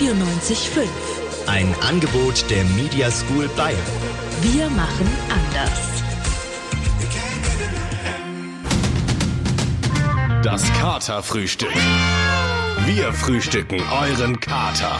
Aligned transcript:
M945. 0.00 0.88
Ein 1.46 1.74
Angebot 1.82 2.44
der 2.50 2.64
Media 2.76 3.10
School 3.10 3.48
Bayern. 3.56 3.78
Wir 4.40 4.68
machen 4.70 5.06
anders. 5.28 6.02
Das 10.42 10.64
Katerfrühstück. 10.72 11.74
Wir 12.86 13.12
frühstücken 13.12 13.80
euren 13.90 14.40
Kater. 14.40 14.98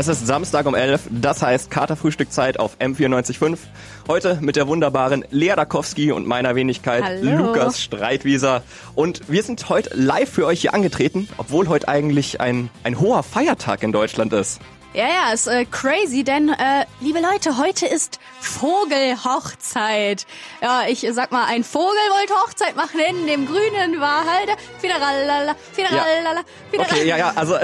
Es 0.00 0.08
ist 0.08 0.26
Samstag 0.26 0.64
um 0.64 0.74
11, 0.74 1.08
das 1.10 1.42
heißt 1.42 1.70
Katerfrühstückzeit 1.70 2.58
auf 2.58 2.78
M945. 2.78 3.58
Heute 4.08 4.38
mit 4.40 4.56
der 4.56 4.66
wunderbaren 4.66 5.26
Lea 5.30 5.52
Dakowski 5.54 6.10
und 6.10 6.26
meiner 6.26 6.54
Wenigkeit 6.54 7.04
Hallo. 7.04 7.48
Lukas 7.48 7.82
Streitwieser. 7.82 8.62
Und 8.94 9.28
wir 9.28 9.42
sind 9.42 9.68
heute 9.68 9.90
live 9.92 10.30
für 10.30 10.46
euch 10.46 10.62
hier 10.62 10.72
angetreten, 10.72 11.28
obwohl 11.36 11.68
heute 11.68 11.88
eigentlich 11.88 12.40
ein, 12.40 12.70
ein 12.82 12.98
hoher 12.98 13.22
Feiertag 13.22 13.82
in 13.82 13.92
Deutschland 13.92 14.32
ist. 14.32 14.62
Ja, 14.92 15.06
ja, 15.06 15.32
ist 15.32 15.46
äh, 15.46 15.64
crazy, 15.66 16.24
denn 16.24 16.48
äh, 16.48 16.84
liebe 17.00 17.20
Leute, 17.20 17.56
heute 17.58 17.86
ist 17.86 18.18
Vogelhochzeit. 18.40 20.26
Ja, 20.60 20.82
ich 20.88 21.06
sag 21.12 21.30
mal, 21.30 21.44
ein 21.44 21.62
Vogel 21.62 21.86
wollte 22.10 22.34
Hochzeit 22.34 22.74
machen 22.74 22.98
in 22.98 23.28
dem 23.28 23.46
grünen 23.46 24.00
Wald. 24.00 24.50
Fideralala, 24.80 25.54
fideralala, 25.72 26.40
fideralala. 26.72 26.94
Okay, 26.96 27.06
ja, 27.06 27.18
ja, 27.18 27.32
also 27.36 27.54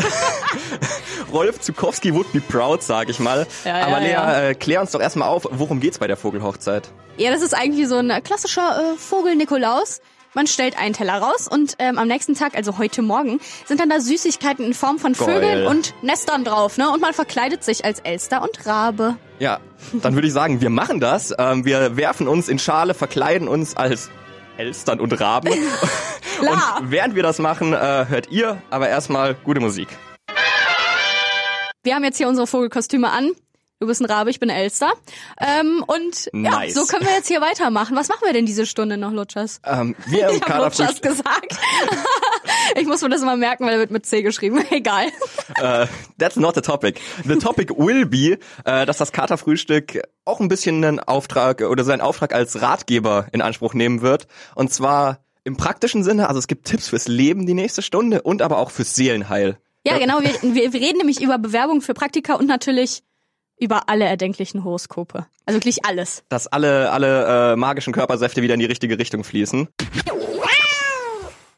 Rolf 1.32 1.58
Zukowski 1.60 2.14
would 2.14 2.32
be 2.32 2.40
proud, 2.40 2.84
sag 2.84 3.08
ich 3.08 3.18
mal. 3.18 3.44
Ja, 3.64 3.77
ja, 3.80 3.86
Aber 3.88 3.98
Lea, 3.98 4.10
ja. 4.12 4.42
Äh, 4.42 4.54
klär 4.54 4.80
uns 4.80 4.92
doch 4.92 5.00
erstmal 5.00 5.28
auf, 5.28 5.48
worum 5.50 5.80
geht's 5.80 5.98
bei 5.98 6.06
der 6.06 6.16
Vogelhochzeit? 6.16 6.88
Ja, 7.16 7.32
das 7.32 7.42
ist 7.42 7.54
eigentlich 7.54 7.88
so 7.88 7.96
ein 7.96 8.22
klassischer 8.22 8.92
äh, 8.94 8.96
Vogel-Nikolaus. 8.96 10.00
Man 10.37 10.47
stellt 10.47 10.79
einen 10.79 10.92
Teller 10.92 11.15
raus 11.15 11.48
und 11.48 11.77
ähm, 11.79 11.97
am 11.97 12.09
nächsten 12.09 12.34
Tag, 12.34 12.56
also 12.56 12.77
heute 12.77 13.01
Morgen, 13.01 13.41
sind 13.65 13.81
dann 13.81 13.89
da 13.89 14.01
Süßigkeiten 14.01 14.67
in 14.67 14.75
Form 14.75 14.98
von 14.98 15.15
Geil. 15.15 15.27
Vögeln 15.27 15.67
und 15.67 15.95
Nestern 16.03 16.45
drauf, 16.45 16.77
ne? 16.77 16.91
Und 16.91 17.01
man 17.01 17.15
verkleidet 17.15 17.65
sich 17.65 17.87
als 17.87 18.01
Elster 18.01 18.42
und 18.42 18.67
Rabe. 18.67 19.17
Ja, 19.39 19.61
dann 19.95 20.14
würde 20.14 20.29
ich 20.29 20.34
sagen, 20.34 20.61
wir 20.61 20.69
machen 20.69 21.01
das. 21.01 21.33
Ähm, 21.39 21.64
wir 21.64 21.97
werfen 21.97 22.29
uns 22.29 22.51
in 22.51 22.59
Schale, 22.59 22.92
verkleiden 22.92 23.48
uns 23.48 23.79
als 23.79 24.11
Elstern 24.59 25.01
und 25.01 25.19
Raben. 25.19 25.55
Klar. 26.39 26.81
Und 26.83 26.91
während 26.91 27.14
wir 27.14 27.23
das 27.23 27.39
machen, 27.39 27.73
äh, 27.73 28.05
hört 28.07 28.31
ihr 28.31 28.61
aber 28.69 28.91
erstmal 28.91 29.37
gute 29.37 29.61
Musik. 29.61 29.89
Wir 31.83 31.95
haben 31.95 32.05
jetzt 32.05 32.19
hier 32.19 32.29
unsere 32.29 32.47
Vogelkostüme 32.47 33.11
an. 33.11 33.31
Du 33.78 33.86
bist 33.86 34.00
ein 34.00 34.06
Rabe, 34.06 34.30
ich 34.30 34.41
bin 34.41 34.48
Elster. 34.48 34.91
Ähm, 35.38 35.84
und 35.86 36.30
ja, 36.32 36.60
Nice. 36.60 36.72
so 36.72 36.86
können 36.86 37.05
wir 37.05 37.12
jetzt 37.12 37.28
hier 37.28 37.42
weitermachen. 37.42 37.94
Was 37.94 38.08
machen 38.08 38.22
wir 38.24 38.33
denn 38.33 38.46
diese 38.46 38.64
Stunde 38.64 38.96
noch, 38.96 39.12
Lutschers? 39.12 39.60
Ähm, 39.66 39.94
wir 40.06 40.30
Ich 40.34 40.42
habe 40.44 40.64
Lutschers 40.64 41.02
gesagt. 41.02 41.58
ich 42.80 42.86
muss 42.86 43.02
mir 43.02 43.10
das 43.10 43.20
immer 43.20 43.36
merken, 43.36 43.66
weil 43.66 43.74
er 43.74 43.78
wird 43.80 43.91
mit 43.91 44.06
C 44.06 44.22
geschrieben. 44.22 44.64
Egal. 44.70 45.08
äh, 45.56 45.86
that's 46.18 46.36
not 46.36 46.55
the 46.55 46.62
topic. 46.62 46.98
The 47.27 47.36
topic 47.36 47.77
will 47.77 48.06
be, 48.06 48.38
äh, 48.64 48.86
dass 48.86 48.96
das 48.96 49.12
Katerfrühstück 49.12 50.00
auch 50.24 50.40
ein 50.40 50.48
bisschen 50.48 50.83
einen 50.83 50.98
Auftrag 50.98 51.61
oder 51.61 51.84
seinen 51.84 52.00
Auftrag 52.00 52.34
als 52.34 52.62
Ratgeber 52.62 53.27
in 53.33 53.42
Anspruch 53.42 53.74
nehmen 53.74 54.00
wird. 54.00 54.27
Und 54.55 54.72
zwar 54.72 55.18
im 55.44 55.58
praktischen 55.58 56.02
Sinne, 56.02 56.30
also 56.30 56.38
es 56.38 56.46
gibt 56.46 56.66
Tipps 56.66 56.88
fürs 56.88 57.08
Leben 57.08 57.44
die 57.44 57.52
nächste 57.52 57.83
Stunde 57.83 58.22
und 58.22 58.40
aber 58.40 58.56
auch 58.56 58.70
fürs 58.70 58.94
Seelenheil. 58.94 59.58
Ja, 59.84 59.98
genau. 59.98 60.20
Wir, 60.22 60.33
wir, 60.55 60.72
wir 60.72 60.80
reden 60.80 60.96
nämlich 60.96 61.20
über 61.20 61.36
Bewerbung 61.36 61.83
für 61.83 61.92
Praktika 61.92 62.36
und 62.36 62.46
natürlich 62.46 63.02
über 63.58 63.88
alle 63.88 64.04
erdenklichen 64.04 64.64
Horoskope. 64.64 65.26
Also 65.46 65.58
wirklich 65.58 65.84
alles. 65.84 66.24
dass 66.28 66.46
alle, 66.46 66.90
alle 66.90 67.52
äh, 67.52 67.56
magischen 67.56 67.92
Körpersäfte 67.92 68.42
wieder 68.42 68.54
in 68.54 68.60
die 68.60 68.66
richtige 68.66 68.98
Richtung 68.98 69.24
fließen. 69.24 69.68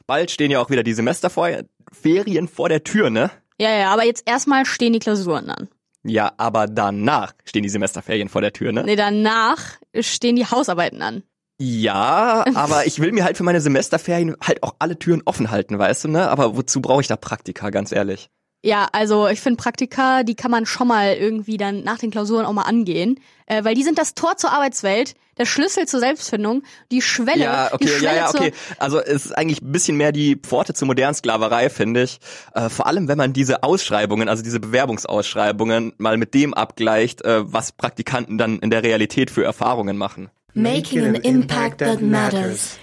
Bald 0.06 0.30
stehen 0.30 0.50
ja 0.50 0.60
auch 0.60 0.70
wieder 0.70 0.82
die 0.82 0.94
Semesterferien 0.94 2.48
vor 2.48 2.69
der 2.69 2.82
Tür, 2.82 3.10
ne? 3.10 3.31
Ja, 3.60 3.70
ja, 3.76 3.92
aber 3.92 4.04
jetzt 4.04 4.22
erstmal 4.26 4.64
stehen 4.64 4.92
die 4.94 5.00
Klausuren 5.00 5.50
an. 5.50 5.69
Ja, 6.04 6.32
aber 6.38 6.66
danach 6.66 7.34
stehen 7.44 7.62
die 7.62 7.69
Semesterferien 7.69 8.28
vor 8.28 8.41
der 8.41 8.53
Tür, 8.53 8.72
ne? 8.72 8.84
Nee, 8.84 8.97
danach 8.97 9.58
stehen 10.00 10.37
die 10.37 10.47
Hausarbeiten 10.47 11.03
an. 11.03 11.25
Ja, 11.60 12.44
aber 12.54 12.87
ich 12.87 13.00
will 13.00 13.12
mir 13.12 13.25
halt 13.25 13.37
für 13.37 13.42
meine 13.42 13.60
Semesterferien 13.60 14.37
halt 14.41 14.62
auch 14.62 14.76
alle 14.78 14.98
Türen 14.98 15.22
offen 15.25 15.50
halten, 15.50 15.78
weißt 15.78 16.04
du, 16.04 16.08
ne? 16.08 16.31
Aber 16.31 16.56
wozu 16.56 16.81
brauche 16.81 17.00
ich 17.00 17.08
da 17.08 17.16
Praktika, 17.16 17.70
ganz 17.70 17.91
ehrlich? 17.91 18.31
Ja, 18.62 18.88
also 18.91 19.28
ich 19.28 19.41
finde 19.41 19.62
Praktika, 19.62 20.24
die 20.24 20.34
kann 20.34 20.50
man 20.50 20.66
schon 20.66 20.88
mal 20.88 21.14
irgendwie 21.14 21.58
dann 21.58 21.84
nach 21.84 21.98
den 21.98 22.10
Klausuren 22.10 22.44
auch 22.44 22.52
mal 22.52 22.62
angehen, 22.62 23.20
äh, 23.46 23.62
weil 23.62 23.76
die 23.76 23.84
sind 23.84 23.98
das 23.98 24.14
Tor 24.14 24.36
zur 24.36 24.50
Arbeitswelt, 24.52 25.14
der 25.38 25.44
Schlüssel 25.44 25.86
zur 25.86 26.00
Selbstfindung, 26.00 26.64
die 26.91 27.00
Schwelle, 27.00 27.44
Ja, 27.44 27.69
die 27.69 27.74
okay, 27.74 27.84
ja, 27.84 27.98
Schwelle 27.98 28.16
ja, 28.16 28.26
zur 28.26 28.41
okay. 28.41 28.52
Also 28.78 28.98
es 29.00 29.26
ist 29.26 29.38
eigentlich 29.38 29.62
ein 29.62 29.70
bisschen 29.70 29.96
mehr 29.96 30.10
die 30.10 30.34
Pforte 30.34 30.74
zur 30.74 30.86
modernen 30.86 31.14
Sklaverei, 31.14 31.70
finde 31.70 32.02
ich. 32.02 32.19
Äh, 32.52 32.69
vor 32.69 32.88
allem, 32.88 33.06
wenn 33.06 33.16
man 33.16 33.32
diese 33.32 33.62
Ausschreibungen, 33.62 34.28
also 34.28 34.42
diese 34.42 34.58
Bewerbungsausschreibungen 34.58 35.92
mal 35.98 36.16
mit 36.16 36.34
dem 36.34 36.52
abgleicht, 36.52 37.25
äh, 37.25 37.40
was 37.52 37.70
Praktikanten 37.70 38.38
dann 38.38 38.58
in 38.58 38.70
der 38.70 38.82
Realität 38.82 39.30
für 39.30 39.44
Erfahrungen 39.44 39.96
machen. 39.96 40.30
Making 40.54 41.06
an 41.06 41.14
impact 41.14 41.78
that 41.78 42.00
matters. 42.00 42.76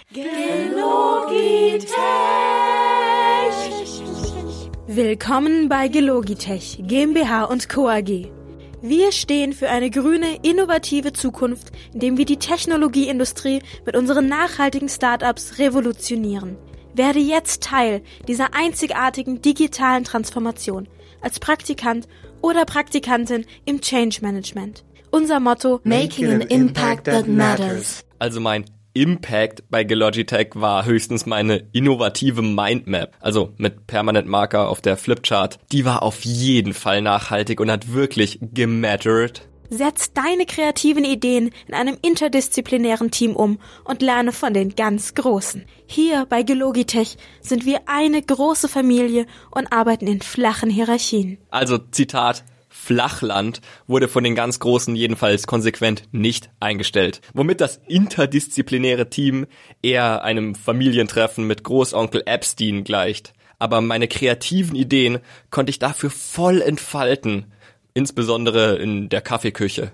Willkommen 4.88 5.68
bei 5.68 5.88
Gelogitech 5.88 6.78
GmbH 6.84 7.46
und 7.46 7.70
Co. 7.70 7.90
AG. 7.90 8.30
Wir 8.84 9.12
stehen 9.12 9.54
für 9.54 9.68
eine 9.68 9.90
grüne, 9.90 10.38
innovative 10.44 11.12
Zukunft, 11.12 11.72
indem 11.92 12.20
wir 12.20 12.26
die 12.26 12.38
Technologieindustrie 12.38 13.64
mit 13.84 13.96
unseren 13.96 14.28
nachhaltigen 14.28 14.88
Startups 14.88 15.58
revolutionieren. 15.58 16.56
Werde 16.94 17.18
jetzt 17.18 17.64
Teil 17.64 18.04
dieser 18.28 18.54
einzigartigen 18.54 19.42
digitalen 19.42 20.04
Transformation 20.04 20.88
als 21.20 21.40
Praktikant 21.40 22.08
oder 22.44 22.64
Praktikantin 22.66 23.48
im 23.66 23.82
Change 23.82 24.20
Management. 24.22 24.86
Unser 25.10 25.40
Motto 25.40 25.80
Making 25.84 26.32
an 26.32 26.42
impact 26.42 27.06
that 27.06 27.28
matters. 27.28 28.06
Also 28.20 28.40
mein 28.40 28.66
Impact 28.96 29.70
bei 29.70 29.84
Gelogitech 29.84 30.52
war 30.54 30.86
höchstens 30.86 31.26
meine 31.26 31.68
innovative 31.74 32.42
Mindmap, 32.42 33.14
also 33.20 33.54
mit 33.58 33.88
Permanent 33.88 34.26
Marker 34.26 34.70
auf 34.70 34.80
der 34.80 34.96
Flipchart. 34.96 35.60
Die 35.74 35.84
war 35.84 36.02
auf 36.02 36.24
jeden 36.24 36.74
Fall 36.74 37.02
nachhaltig 37.02 37.60
und 37.60 37.70
hat 37.70 37.92
wirklich 37.92 38.40
gemattert. 38.42 39.50
Setz 39.70 40.14
deine 40.14 40.46
kreativen 40.46 41.04
Ideen 41.04 41.52
in 41.68 41.74
einem 41.74 41.98
interdisziplinären 42.02 43.12
Team 43.12 43.36
um 43.36 43.60
und 43.84 44.02
lerne 44.02 44.32
von 44.32 44.54
den 44.54 44.76
ganz 44.76 45.14
Großen. 45.14 45.66
Hier 45.88 46.26
bei 46.30 46.44
Gelogitech 46.44 47.18
sind 47.42 47.66
wir 47.66 47.82
eine 47.88 48.22
große 48.22 48.70
Familie 48.70 49.26
und 49.52 49.74
arbeiten 49.74 50.08
in 50.08 50.22
flachen 50.22 50.70
Hierarchien. 50.70 51.38
Also 51.50 51.80
Zitat 51.80 52.46
Flachland 52.86 53.62
wurde 53.88 54.08
von 54.08 54.24
den 54.24 54.36
ganz 54.36 54.60
Großen 54.60 54.96
jedenfalls 54.96 55.48
konsequent 55.48 56.04
nicht 56.12 56.52
eingestellt, 56.60 57.20
womit 57.34 57.60
das 57.60 57.82
interdisziplinäre 57.88 59.10
Team 59.10 59.48
eher 59.82 60.24
einem 60.24 60.54
Familientreffen 60.54 61.48
mit 61.48 61.64
Großonkel 61.64 62.22
Epstein 62.28 62.84
gleicht. 62.84 63.34
Aber 63.58 63.82
meine 63.82 64.08
kreativen 64.08 64.76
Ideen 64.76 65.18
konnte 65.50 65.72
ich 65.72 65.80
dafür 65.80 66.12
voll 66.12 66.62
entfalten, 66.62 67.52
insbesondere 67.96 68.76
in 68.76 69.10
der 69.10 69.22
Kaffeeküche. 69.22 69.92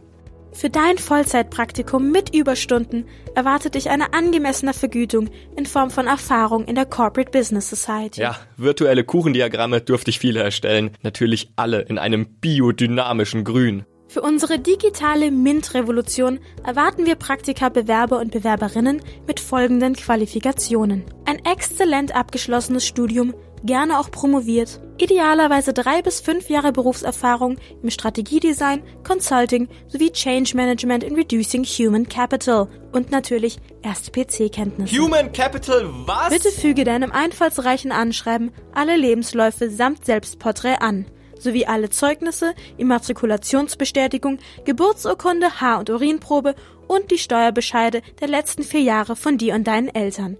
Für 0.53 0.69
dein 0.69 0.97
Vollzeitpraktikum 0.97 2.11
mit 2.11 2.35
Überstunden 2.35 3.05
erwartet 3.35 3.75
dich 3.75 3.89
eine 3.89 4.13
angemessene 4.13 4.73
Vergütung 4.73 5.29
in 5.55 5.65
Form 5.65 5.89
von 5.89 6.07
Erfahrung 6.07 6.65
in 6.65 6.75
der 6.75 6.85
Corporate 6.85 7.31
Business 7.31 7.69
Society. 7.69 8.21
Ja, 8.21 8.35
virtuelle 8.57 9.03
Kuchendiagramme 9.03 9.81
dürfte 9.81 10.09
ich 10.09 10.19
viele 10.19 10.43
erstellen, 10.43 10.91
natürlich 11.03 11.51
alle 11.55 11.81
in 11.81 11.97
einem 11.97 12.25
biodynamischen 12.25 13.43
Grün. 13.45 13.85
Für 14.09 14.21
unsere 14.21 14.59
digitale 14.59 15.31
MINT-Revolution 15.31 16.39
erwarten 16.65 17.05
wir 17.05 17.15
Praktika, 17.15 17.69
Bewerber 17.69 18.19
und 18.19 18.31
Bewerberinnen 18.31 19.01
mit 19.25 19.39
folgenden 19.39 19.95
Qualifikationen. 19.95 21.05
Ein 21.23 21.39
exzellent 21.45 22.13
abgeschlossenes 22.13 22.85
Studium, 22.85 23.33
gerne 23.63 23.99
auch 23.99 24.11
promoviert, 24.11 24.79
idealerweise 24.97 25.73
drei 25.73 26.01
bis 26.01 26.19
fünf 26.19 26.49
Jahre 26.49 26.71
Berufserfahrung 26.71 27.57
im 27.81 27.89
Strategiedesign, 27.89 28.83
Consulting 29.03 29.67
sowie 29.87 30.11
Change 30.11 30.55
Management 30.55 31.03
in 31.03 31.15
Reducing 31.15 31.63
Human 31.63 32.07
Capital 32.07 32.67
und 32.91 33.11
natürlich 33.11 33.57
erste 33.81 34.11
PC-Kenntnisse. 34.11 34.95
Human 34.97 35.31
Capital 35.31 35.89
was? 36.05 36.29
Bitte 36.29 36.49
füge 36.49 36.83
deinem 36.83 37.11
einfallsreichen 37.11 37.91
Anschreiben 37.91 38.51
alle 38.73 38.97
Lebensläufe 38.97 39.69
samt 39.69 40.05
Selbstporträt 40.05 40.77
an, 40.81 41.05
sowie 41.39 41.65
alle 41.65 41.89
Zeugnisse, 41.89 42.53
Immatrikulationsbestätigung, 42.77 44.39
Geburtsurkunde, 44.65 45.61
Haar- 45.61 45.79
und 45.79 45.89
Urinprobe 45.89 46.55
und 46.87 47.09
die 47.11 47.17
Steuerbescheide 47.17 48.01
der 48.19 48.27
letzten 48.27 48.63
vier 48.63 48.81
Jahre 48.81 49.15
von 49.15 49.37
dir 49.37 49.55
und 49.55 49.65
deinen 49.65 49.87
Eltern. 49.87 50.37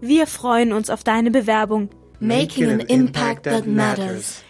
Wir 0.00 0.26
freuen 0.28 0.72
uns 0.72 0.90
auf 0.90 1.02
deine 1.02 1.30
Bewerbung. 1.30 1.90
Making 2.20 2.70
an 2.70 2.80
impact 2.80 3.44
that 3.44 3.66
matters. 3.66 4.42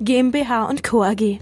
GmbH 0.00 0.64
und 0.68 0.82
Co. 0.84 1.02
AG. 1.02 1.38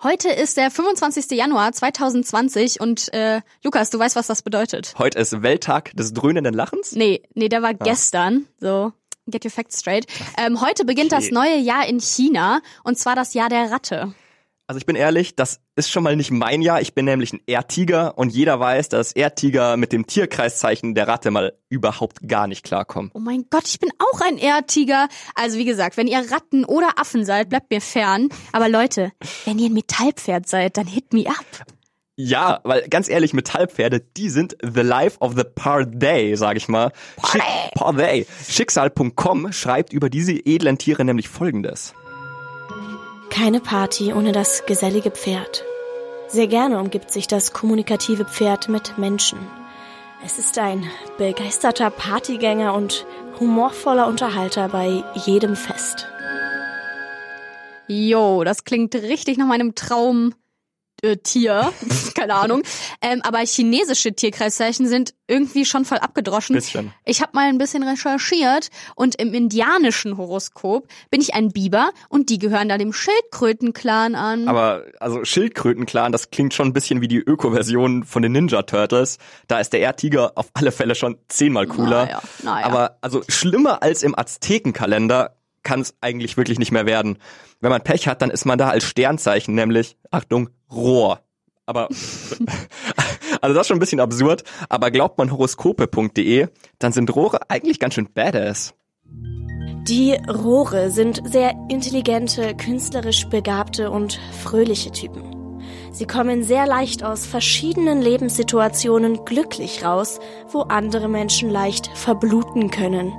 Heute 0.00 0.28
ist 0.28 0.56
der 0.56 0.70
25. 0.70 1.30
Januar 1.32 1.72
2020 1.72 2.80
und 2.80 3.12
äh, 3.12 3.40
Lukas, 3.64 3.90
du 3.90 3.98
weißt, 3.98 4.14
was 4.14 4.28
das 4.28 4.42
bedeutet. 4.42 4.94
Heute 4.98 5.18
ist 5.18 5.42
Welttag 5.42 5.90
des 5.96 6.12
dröhnenden 6.12 6.54
Lachens. 6.54 6.92
Nee, 6.92 7.22
nee, 7.34 7.48
der 7.48 7.62
war 7.62 7.74
gestern. 7.74 8.46
So, 8.60 8.92
get 9.26 9.44
your 9.44 9.50
facts 9.50 9.80
straight. 9.80 10.06
Ähm, 10.38 10.60
heute 10.60 10.84
beginnt 10.84 11.10
das 11.10 11.24
Okay. 11.24 11.34
neue 11.34 11.56
Jahr 11.56 11.88
in 11.88 11.98
China 11.98 12.60
und 12.84 12.96
zwar 12.96 13.16
das 13.16 13.34
Jahr 13.34 13.48
der 13.48 13.72
Ratte. 13.72 14.14
Also 14.70 14.76
ich 14.76 14.84
bin 14.84 14.96
ehrlich, 14.96 15.34
das 15.34 15.60
ist 15.76 15.90
schon 15.90 16.02
mal 16.02 16.14
nicht 16.14 16.30
mein 16.30 16.60
Jahr. 16.60 16.82
Ich 16.82 16.92
bin 16.92 17.06
nämlich 17.06 17.32
ein 17.32 17.40
Erdtiger 17.46 18.18
und 18.18 18.34
jeder 18.34 18.60
weiß, 18.60 18.90
dass 18.90 19.12
Erdtiger 19.12 19.78
mit 19.78 19.94
dem 19.94 20.06
Tierkreiszeichen 20.06 20.94
der 20.94 21.08
Ratte 21.08 21.30
mal 21.30 21.54
überhaupt 21.70 22.28
gar 22.28 22.46
nicht 22.46 22.66
klarkommen. 22.66 23.10
Oh 23.14 23.18
mein 23.18 23.46
Gott, 23.48 23.66
ich 23.66 23.80
bin 23.80 23.88
auch 23.98 24.20
ein 24.20 24.36
Erdtiger. 24.36 25.08
Also 25.34 25.56
wie 25.56 25.64
gesagt, 25.64 25.96
wenn 25.96 26.06
ihr 26.06 26.18
Ratten 26.18 26.66
oder 26.66 26.98
Affen 26.98 27.24
seid, 27.24 27.48
bleibt 27.48 27.70
mir 27.70 27.80
fern. 27.80 28.28
Aber 28.52 28.68
Leute, 28.68 29.10
wenn 29.46 29.58
ihr 29.58 29.70
ein 29.70 29.72
Metallpferd 29.72 30.46
seid, 30.46 30.76
dann 30.76 30.86
hit 30.86 31.14
me 31.14 31.24
up. 31.26 31.66
Ja, 32.16 32.60
weil 32.64 32.86
ganz 32.90 33.08
ehrlich, 33.08 33.32
Metallpferde, 33.32 34.00
die 34.00 34.28
sind 34.28 34.54
the 34.60 34.82
life 34.82 35.16
of 35.20 35.32
the 35.34 35.44
parday, 35.44 36.36
sag 36.36 36.58
ich 36.58 36.68
mal. 36.68 36.92
Schick, 37.26 37.40
parday. 37.74 38.26
Schicksal.com 38.46 39.50
schreibt 39.50 39.94
über 39.94 40.10
diese 40.10 40.32
edlen 40.32 40.76
Tiere 40.76 41.06
nämlich 41.06 41.30
folgendes. 41.30 41.94
Keine 43.30 43.60
Party 43.60 44.12
ohne 44.12 44.32
das 44.32 44.64
gesellige 44.66 45.10
Pferd. 45.10 45.64
Sehr 46.28 46.46
gerne 46.46 46.78
umgibt 46.78 47.10
sich 47.10 47.26
das 47.26 47.52
kommunikative 47.52 48.24
Pferd 48.24 48.68
mit 48.68 48.98
Menschen. 48.98 49.38
Es 50.24 50.38
ist 50.38 50.58
ein 50.58 50.84
begeisterter 51.16 51.90
Partygänger 51.90 52.74
und 52.74 53.06
humorvoller 53.38 54.08
Unterhalter 54.08 54.68
bei 54.68 55.04
jedem 55.14 55.56
Fest. 55.56 56.08
Jo, 57.86 58.44
das 58.44 58.64
klingt 58.64 58.94
richtig 58.94 59.38
nach 59.38 59.46
meinem 59.46 59.74
Traum. 59.74 60.34
Äh, 61.02 61.16
Tier, 61.18 61.72
keine 62.14 62.34
Ahnung. 62.34 62.62
Ähm, 63.00 63.22
aber 63.22 63.38
chinesische 63.38 64.12
Tierkreiszeichen 64.12 64.88
sind 64.88 65.14
irgendwie 65.28 65.64
schon 65.64 65.84
voll 65.84 65.98
abgedroschen. 65.98 66.54
Bisschen. 66.54 66.92
Ich 67.04 67.20
habe 67.20 67.32
mal 67.34 67.48
ein 67.48 67.58
bisschen 67.58 67.82
recherchiert 67.82 68.68
und 68.96 69.14
im 69.20 69.32
indianischen 69.32 70.16
Horoskop 70.16 70.88
bin 71.10 71.20
ich 71.20 71.34
ein 71.34 71.50
Biber 71.50 71.90
und 72.08 72.30
die 72.30 72.38
gehören 72.38 72.68
da 72.68 72.78
dem 72.78 72.92
Schildkrötenclan 72.92 74.16
an. 74.16 74.48
Aber 74.48 74.84
also 74.98 75.24
Schildkrötenclan, 75.24 76.10
das 76.10 76.30
klingt 76.30 76.54
schon 76.54 76.68
ein 76.68 76.72
bisschen 76.72 77.00
wie 77.00 77.08
die 77.08 77.18
Öko-Version 77.18 78.04
von 78.04 78.22
den 78.22 78.32
Ninja 78.32 78.62
Turtles. 78.62 79.18
Da 79.46 79.60
ist 79.60 79.72
der 79.72 79.80
Erdtiger 79.80 80.32
auf 80.34 80.48
alle 80.54 80.72
Fälle 80.72 80.96
schon 80.96 81.18
zehnmal 81.28 81.66
cooler. 81.66 82.06
Naja, 82.06 82.22
naja. 82.42 82.66
Aber 82.66 82.98
also 83.02 83.22
schlimmer 83.28 83.82
als 83.82 84.02
im 84.02 84.18
Aztekenkalender 84.18 85.36
kann 85.62 85.80
es 85.80 85.94
eigentlich 86.00 86.36
wirklich 86.36 86.58
nicht 86.58 86.72
mehr 86.72 86.86
werden. 86.86 87.18
Wenn 87.60 87.70
man 87.70 87.82
Pech 87.82 88.08
hat, 88.08 88.22
dann 88.22 88.30
ist 88.30 88.46
man 88.46 88.58
da 88.58 88.70
als 88.70 88.84
Sternzeichen, 88.84 89.54
nämlich, 89.54 89.96
Achtung, 90.10 90.50
Rohr. 90.72 91.20
Aber, 91.66 91.88
also 93.40 93.54
das 93.54 93.62
ist 93.62 93.68
schon 93.68 93.76
ein 93.76 93.80
bisschen 93.80 94.00
absurd, 94.00 94.44
aber 94.68 94.90
glaubt 94.90 95.18
man 95.18 95.30
horoskope.de, 95.30 96.48
dann 96.78 96.92
sind 96.92 97.14
Rohre 97.14 97.50
eigentlich 97.50 97.78
ganz 97.78 97.94
schön 97.94 98.08
badass. 98.12 98.74
Die 99.88 100.12
Rohre 100.28 100.90
sind 100.90 101.22
sehr 101.24 101.52
intelligente, 101.70 102.54
künstlerisch 102.54 103.26
begabte 103.28 103.90
und 103.90 104.20
fröhliche 104.42 104.92
Typen. 104.92 105.38
Sie 105.92 106.06
kommen 106.06 106.42
sehr 106.42 106.66
leicht 106.66 107.02
aus 107.02 107.26
verschiedenen 107.26 108.00
Lebenssituationen 108.00 109.24
glücklich 109.24 109.84
raus, 109.84 110.20
wo 110.50 110.60
andere 110.60 111.08
Menschen 111.08 111.50
leicht 111.50 111.90
verbluten 111.96 112.70
können. 112.70 113.12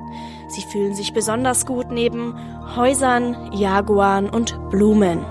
Sie 0.47 0.61
fühlen 0.61 0.95
sich 0.95 1.13
besonders 1.13 1.65
gut 1.65 1.91
neben 1.91 2.35
Häusern, 2.75 3.51
Jaguaren 3.53 4.29
und 4.29 4.57
Blumen. 4.69 5.25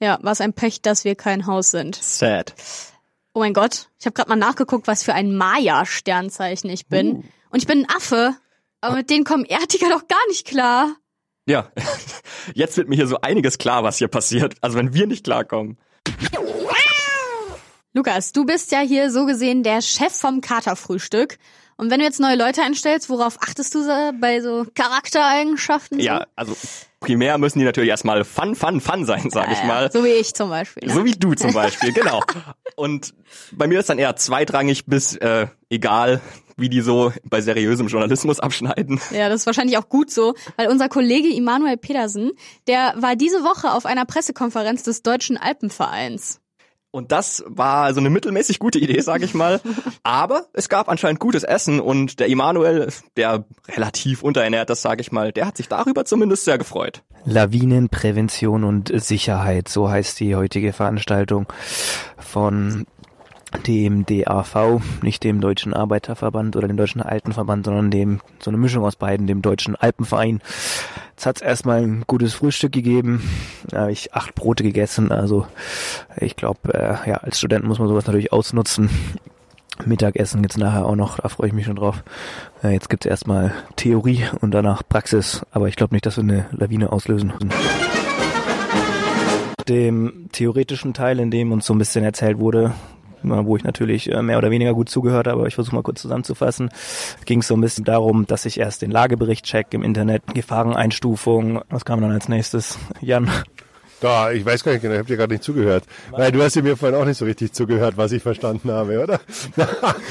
Ja, 0.00 0.18
was 0.22 0.40
ein 0.40 0.52
Pech, 0.52 0.82
dass 0.82 1.04
wir 1.04 1.14
kein 1.14 1.46
Haus 1.46 1.70
sind. 1.70 1.96
Sad. 1.96 2.54
Oh 3.32 3.40
mein 3.40 3.54
Gott, 3.54 3.88
ich 3.98 4.06
habe 4.06 4.14
gerade 4.14 4.28
mal 4.28 4.36
nachgeguckt, 4.36 4.86
was 4.86 5.02
für 5.02 5.14
ein 5.14 5.36
Maya-Sternzeichen 5.36 6.68
ich 6.68 6.88
bin. 6.88 7.24
Und 7.50 7.58
ich 7.58 7.66
bin 7.66 7.84
ein 7.84 7.90
Affe, 7.94 8.34
aber 8.80 8.96
mit 8.96 9.10
denen 9.10 9.24
kommen 9.24 9.44
Erdtiger 9.44 9.88
doch 9.90 10.08
gar 10.08 10.26
nicht 10.28 10.46
klar. 10.46 10.96
Ja, 11.46 11.70
jetzt 12.54 12.76
wird 12.76 12.88
mir 12.88 12.96
hier 12.96 13.06
so 13.06 13.20
einiges 13.20 13.58
klar, 13.58 13.84
was 13.84 13.98
hier 13.98 14.08
passiert. 14.08 14.56
Also 14.60 14.78
wenn 14.78 14.94
wir 14.94 15.06
nicht 15.06 15.24
klarkommen. 15.24 15.78
Lukas, 17.92 18.32
du 18.32 18.46
bist 18.46 18.70
ja 18.72 18.80
hier 18.80 19.10
so 19.10 19.26
gesehen 19.26 19.62
der 19.62 19.82
Chef 19.82 20.12
vom 20.12 20.40
Katerfrühstück. 20.40 21.38
Und 21.80 21.90
wenn 21.90 21.98
du 21.98 22.04
jetzt 22.04 22.20
neue 22.20 22.36
Leute 22.36 22.60
einstellst, 22.60 23.08
worauf 23.08 23.40
achtest 23.40 23.74
du 23.74 23.80
bei 24.20 24.42
so 24.42 24.66
Charaktereigenschaften? 24.74 25.98
so? 25.98 26.04
Ja, 26.04 26.26
also 26.36 26.54
primär 27.00 27.38
müssen 27.38 27.58
die 27.58 27.64
natürlich 27.64 27.88
erstmal 27.88 28.22
fun, 28.24 28.54
fun, 28.54 28.82
fun 28.82 29.06
sein, 29.06 29.30
sag 29.30 29.50
ich 29.50 29.64
mal. 29.64 29.90
So 29.90 30.04
wie 30.04 30.10
ich 30.10 30.34
zum 30.34 30.50
Beispiel. 30.50 30.88
Ne? 30.88 30.92
So 30.92 31.06
wie 31.06 31.12
du 31.12 31.32
zum 31.32 31.54
Beispiel, 31.54 31.94
genau. 31.94 32.20
Und 32.76 33.14
bei 33.52 33.66
mir 33.66 33.80
ist 33.80 33.88
dann 33.88 33.98
eher 33.98 34.14
zweitrangig 34.14 34.84
bis 34.84 35.16
äh, 35.16 35.46
egal, 35.70 36.20
wie 36.58 36.68
die 36.68 36.82
so 36.82 37.14
bei 37.24 37.40
seriösem 37.40 37.86
Journalismus 37.86 38.40
abschneiden. 38.40 39.00
Ja, 39.10 39.30
das 39.30 39.40
ist 39.40 39.46
wahrscheinlich 39.46 39.78
auch 39.78 39.88
gut 39.88 40.10
so, 40.10 40.34
weil 40.56 40.68
unser 40.68 40.90
Kollege 40.90 41.34
Immanuel 41.34 41.78
Pedersen, 41.78 42.32
der 42.66 42.92
war 42.98 43.16
diese 43.16 43.42
Woche 43.42 43.72
auf 43.72 43.86
einer 43.86 44.04
Pressekonferenz 44.04 44.82
des 44.82 45.02
Deutschen 45.02 45.38
Alpenvereins. 45.38 46.42
Und 46.92 47.12
das 47.12 47.44
war 47.46 47.94
so 47.94 48.00
eine 48.00 48.10
mittelmäßig 48.10 48.58
gute 48.58 48.78
Idee, 48.78 49.00
sag 49.00 49.22
ich 49.22 49.34
mal. 49.34 49.60
Aber 50.02 50.46
es 50.52 50.68
gab 50.68 50.88
anscheinend 50.88 51.20
gutes 51.20 51.44
Essen 51.44 51.80
und 51.80 52.18
der 52.18 52.26
Immanuel, 52.26 52.88
der 53.16 53.44
relativ 53.68 54.22
unterernährt 54.22 54.70
ist, 54.70 54.82
sag 54.82 55.00
ich 55.00 55.12
mal, 55.12 55.32
der 55.32 55.46
hat 55.46 55.56
sich 55.56 55.68
darüber 55.68 56.04
zumindest 56.04 56.44
sehr 56.44 56.58
gefreut. 56.58 57.02
Lawinenprävention 57.24 58.64
und 58.64 58.92
Sicherheit, 59.02 59.68
so 59.68 59.88
heißt 59.88 60.18
die 60.20 60.34
heutige 60.34 60.72
Veranstaltung 60.72 61.46
von 62.18 62.86
dem 63.66 64.06
DAV, 64.06 64.80
nicht 65.02 65.24
dem 65.24 65.40
Deutschen 65.40 65.74
Arbeiterverband 65.74 66.56
oder 66.56 66.68
dem 66.68 66.76
Deutschen 66.76 67.02
Altenverband, 67.02 67.66
sondern 67.66 67.90
dem, 67.90 68.20
so 68.40 68.50
eine 68.50 68.58
Mischung 68.58 68.84
aus 68.84 68.96
beiden, 68.96 69.26
dem 69.26 69.42
Deutschen 69.42 69.76
Alpenverein. 69.76 70.40
Jetzt 71.10 71.26
hat's 71.26 71.40
erstmal 71.40 71.82
ein 71.82 72.04
gutes 72.06 72.34
Frühstück 72.34 72.72
gegeben. 72.72 73.28
Da 73.68 73.82
habe 73.82 73.92
ich 73.92 74.14
acht 74.14 74.34
Brote 74.34 74.62
gegessen, 74.62 75.12
also 75.12 75.46
ich 76.16 76.36
glaube, 76.36 76.72
äh, 76.74 77.10
ja, 77.10 77.16
als 77.16 77.38
Student 77.38 77.64
muss 77.64 77.78
man 77.78 77.88
sowas 77.88 78.06
natürlich 78.06 78.32
ausnutzen. 78.32 78.88
Mittagessen 79.86 80.42
gibt's 80.42 80.56
nachher 80.56 80.86
auch 80.86 80.96
noch, 80.96 81.18
da 81.18 81.28
freue 81.28 81.48
ich 81.48 81.52
mich 81.52 81.66
schon 81.66 81.76
drauf. 81.76 82.02
Äh, 82.62 82.70
jetzt 82.70 82.88
gibt's 82.88 83.06
erstmal 83.06 83.52
Theorie 83.76 84.24
und 84.40 84.52
danach 84.52 84.82
Praxis, 84.88 85.44
aber 85.50 85.68
ich 85.68 85.76
glaube 85.76 85.94
nicht, 85.94 86.06
dass 86.06 86.16
wir 86.16 86.22
eine 86.22 86.46
Lawine 86.52 86.92
auslösen. 86.92 87.32
Dem 89.68 90.28
theoretischen 90.32 90.94
Teil, 90.94 91.20
in 91.20 91.30
dem 91.30 91.52
uns 91.52 91.66
so 91.66 91.74
ein 91.74 91.78
bisschen 91.78 92.04
erzählt 92.04 92.38
wurde, 92.38 92.72
wo 93.22 93.56
ich 93.56 93.64
natürlich 93.64 94.10
äh, 94.10 94.22
mehr 94.22 94.38
oder 94.38 94.50
weniger 94.50 94.74
gut 94.74 94.88
zugehört 94.88 95.26
habe, 95.26 95.40
aber 95.40 95.48
ich 95.48 95.54
versuche 95.54 95.74
mal 95.74 95.82
kurz 95.82 96.02
zusammenzufassen, 96.02 96.70
ging 97.24 97.40
es 97.40 97.48
so 97.48 97.54
ein 97.54 97.60
bisschen 97.60 97.84
darum, 97.84 98.26
dass 98.26 98.44
ich 98.46 98.58
erst 98.58 98.82
den 98.82 98.90
Lagebericht 98.90 99.44
check 99.44 99.72
im 99.72 99.82
Internet, 99.82 100.22
Gefahreneinstufung, 100.34 101.60
was 101.70 101.84
kam 101.84 102.00
dann 102.00 102.12
als 102.12 102.28
nächstes? 102.28 102.78
Jan, 103.00 103.30
Da, 104.00 104.32
ich 104.32 104.44
weiß 104.44 104.64
gar 104.64 104.72
nicht 104.72 104.82
genau, 104.82 104.94
ich 104.94 104.98
habe 104.98 105.08
dir 105.08 105.16
gerade 105.16 105.32
nicht 105.34 105.44
zugehört. 105.44 105.84
Weil 106.10 106.32
du 106.32 106.42
hast 106.42 106.56
ja 106.56 106.62
mir 106.62 106.76
vorhin 106.76 106.98
auch 106.98 107.04
nicht 107.04 107.18
so 107.18 107.26
richtig 107.26 107.52
zugehört, 107.52 107.96
was 107.96 108.12
ich 108.12 108.22
verstanden 108.22 108.70
habe, 108.70 109.02
oder? 109.02 109.20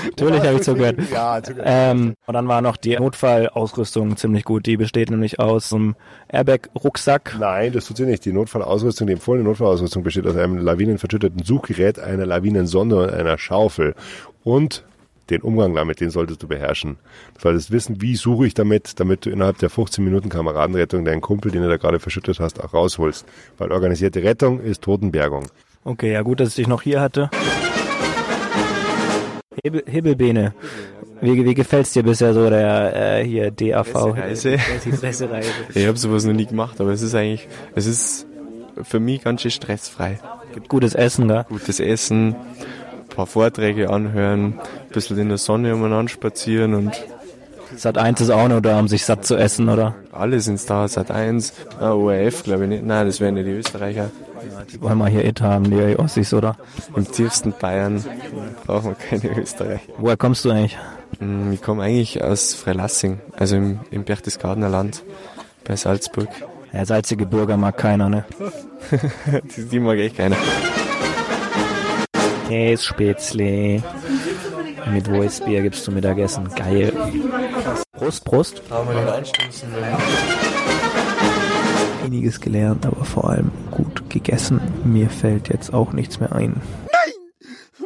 natürlich 0.05 0.41
habe 0.41 0.55
ich 0.55 0.61
zugehört. 0.61 0.97
Ja, 1.11 1.41
zugehört. 1.41 1.67
Ähm, 1.69 2.13
und 2.27 2.33
dann 2.33 2.47
war 2.47 2.61
noch 2.61 2.77
die 2.77 2.95
Notfallausrüstung 2.95 4.15
ziemlich 4.15 4.43
gut. 4.43 4.65
Die 4.67 4.77
besteht 4.77 5.09
nämlich 5.09 5.39
aus 5.39 5.73
einem 5.73 5.95
Airbag-Rucksack. 6.27 7.35
Nein, 7.39 7.73
das 7.73 7.85
tut 7.85 7.97
sie 7.97 8.05
nicht. 8.05 8.25
Die 8.25 8.33
Notfallausrüstung, 8.33 9.07
die 9.07 9.13
empfohlene 9.13 9.47
Notfallausrüstung 9.47 10.03
besteht 10.03 10.27
aus 10.27 10.35
einem 10.35 10.57
lawinenverschütteten 10.57 11.43
Suchgerät, 11.43 11.99
einer 11.99 12.25
Lawinensonde 12.25 12.97
und 12.97 13.09
einer 13.09 13.37
Schaufel. 13.37 13.95
Und 14.43 14.83
den 15.29 15.41
Umgang 15.41 15.73
damit, 15.73 15.99
den 16.01 16.09
solltest 16.09 16.43
du 16.43 16.47
beherrschen. 16.47 16.97
Du 17.35 17.41
solltest 17.41 17.71
wissen, 17.71 18.01
wie 18.01 18.15
suche 18.15 18.47
ich 18.47 18.53
damit, 18.53 18.99
damit 18.99 19.25
du 19.25 19.29
innerhalb 19.29 19.57
der 19.59 19.69
15 19.69 20.03
Minuten 20.03 20.29
Kameradenrettung 20.29 21.05
deinen 21.05 21.21
Kumpel, 21.21 21.51
den 21.51 21.63
du 21.63 21.69
da 21.69 21.77
gerade 21.77 21.99
verschüttet 21.99 22.39
hast, 22.39 22.63
auch 22.63 22.73
rausholst. 22.73 23.25
Weil 23.57 23.71
organisierte 23.71 24.23
Rettung 24.23 24.59
ist 24.59 24.81
Totenbergung. 24.81 25.47
Okay, 25.83 26.13
ja 26.13 26.21
gut, 26.21 26.39
dass 26.39 26.49
ich 26.49 26.55
dich 26.55 26.67
noch 26.67 26.81
hier 26.81 27.01
hatte. 27.01 27.29
Hebel, 29.63 29.83
Hebelbeene. 29.85 30.53
Wie, 31.21 31.43
wie 31.43 31.53
gefällt's 31.53 31.91
dir 31.91 32.03
bisher 32.03 32.33
so 32.33 32.49
der 32.49 33.19
äh, 33.19 33.25
hier 33.25 33.51
DAV? 33.51 33.91
Pressereise. 33.91 34.57
Ich 35.73 35.85
habe 35.85 35.97
sowas 35.97 36.23
noch 36.23 36.33
nie 36.33 36.45
gemacht, 36.45 36.79
aber 36.79 36.91
es 36.91 37.01
ist 37.01 37.13
eigentlich, 37.13 37.47
es 37.75 37.85
ist 37.85 38.27
für 38.83 38.99
mich 38.99 39.23
ganz 39.23 39.41
schön 39.41 39.51
stressfrei. 39.51 40.19
Gibt 40.53 40.69
gutes 40.69 40.95
Essen, 40.95 41.27
da. 41.27 41.43
Gutes 41.43 41.79
Essen, 41.79 42.35
ein 43.09 43.15
paar 43.15 43.27
Vorträge 43.27 43.89
anhören, 43.89 44.59
ein 44.59 44.89
bisschen 44.93 45.17
in 45.17 45.29
der 45.29 45.37
Sonne 45.37 45.73
umeinander 45.73 46.09
spazieren 46.09 46.73
und 46.73 46.91
Sat 47.75 47.99
1 47.99 48.19
ist 48.21 48.31
auch 48.31 48.47
noch 48.47 48.61
da, 48.61 48.79
um 48.79 48.87
sich 48.87 49.05
satt 49.05 49.25
zu 49.25 49.35
essen, 49.35 49.69
oder? 49.69 49.93
alle 50.11 50.39
sind 50.39 50.67
da, 50.69 50.87
Sat 50.87 51.11
1, 51.11 51.53
ah, 51.79 51.91
ORF 51.91 52.43
glaube 52.43 52.63
ich 52.63 52.69
nicht, 52.69 52.83
nein, 52.83 53.05
das 53.05 53.19
wären 53.19 53.37
ja 53.37 53.43
die 53.43 53.51
Österreicher. 53.51 54.09
Die 54.73 54.81
wollen 54.81 54.97
wir 54.97 55.07
hier 55.07 55.23
it 55.25 55.41
haben, 55.41 55.65
die 55.69 55.97
Ossis, 55.99 56.33
oder? 56.33 56.57
Im 56.95 57.09
tiefsten 57.11 57.53
Bayern 57.59 58.03
brauchen 58.65 58.91
wir 58.91 58.95
keine 58.95 59.39
Österreicher. 59.39 59.81
Woher 59.97 60.17
kommst 60.17 60.45
du 60.45 60.49
eigentlich? 60.49 60.77
Hm, 61.19 61.51
Ich 61.53 61.61
komme 61.61 61.83
eigentlich 61.83 62.23
aus 62.23 62.55
Freilassing, 62.55 63.19
also 63.37 63.55
im, 63.57 63.79
im 63.91 64.03
Berchtesgadener 64.03 64.69
Land 64.69 65.03
bei 65.63 65.75
Salzburg. 65.75 66.29
Ja, 66.73 66.85
salzige 66.85 67.25
Burger 67.27 67.57
mag 67.57 67.77
keiner, 67.77 68.09
ne? 68.09 68.25
die, 69.55 69.65
die 69.65 69.79
mag 69.79 69.97
echt 69.99 70.17
keiner. 70.17 70.37
Kässpätzle. 72.49 73.83
Mit 74.91 75.11
Weißbier 75.11 75.61
gibst 75.61 75.85
du 75.85 75.91
Mittagessen. 75.91 76.49
Geil. 76.55 76.91
Prost, 77.91 78.25
Prost. 78.25 78.63
Einiges 82.03 82.41
gelernt, 82.41 82.87
aber 82.87 83.05
vor 83.05 83.29
allem 83.29 83.51
gut 83.69 84.09
gegessen. 84.09 84.59
Mir 84.83 85.11
fällt 85.11 85.49
jetzt 85.49 85.71
auch 85.71 85.93
nichts 85.93 86.19
mehr 86.19 86.33
ein. 86.33 86.59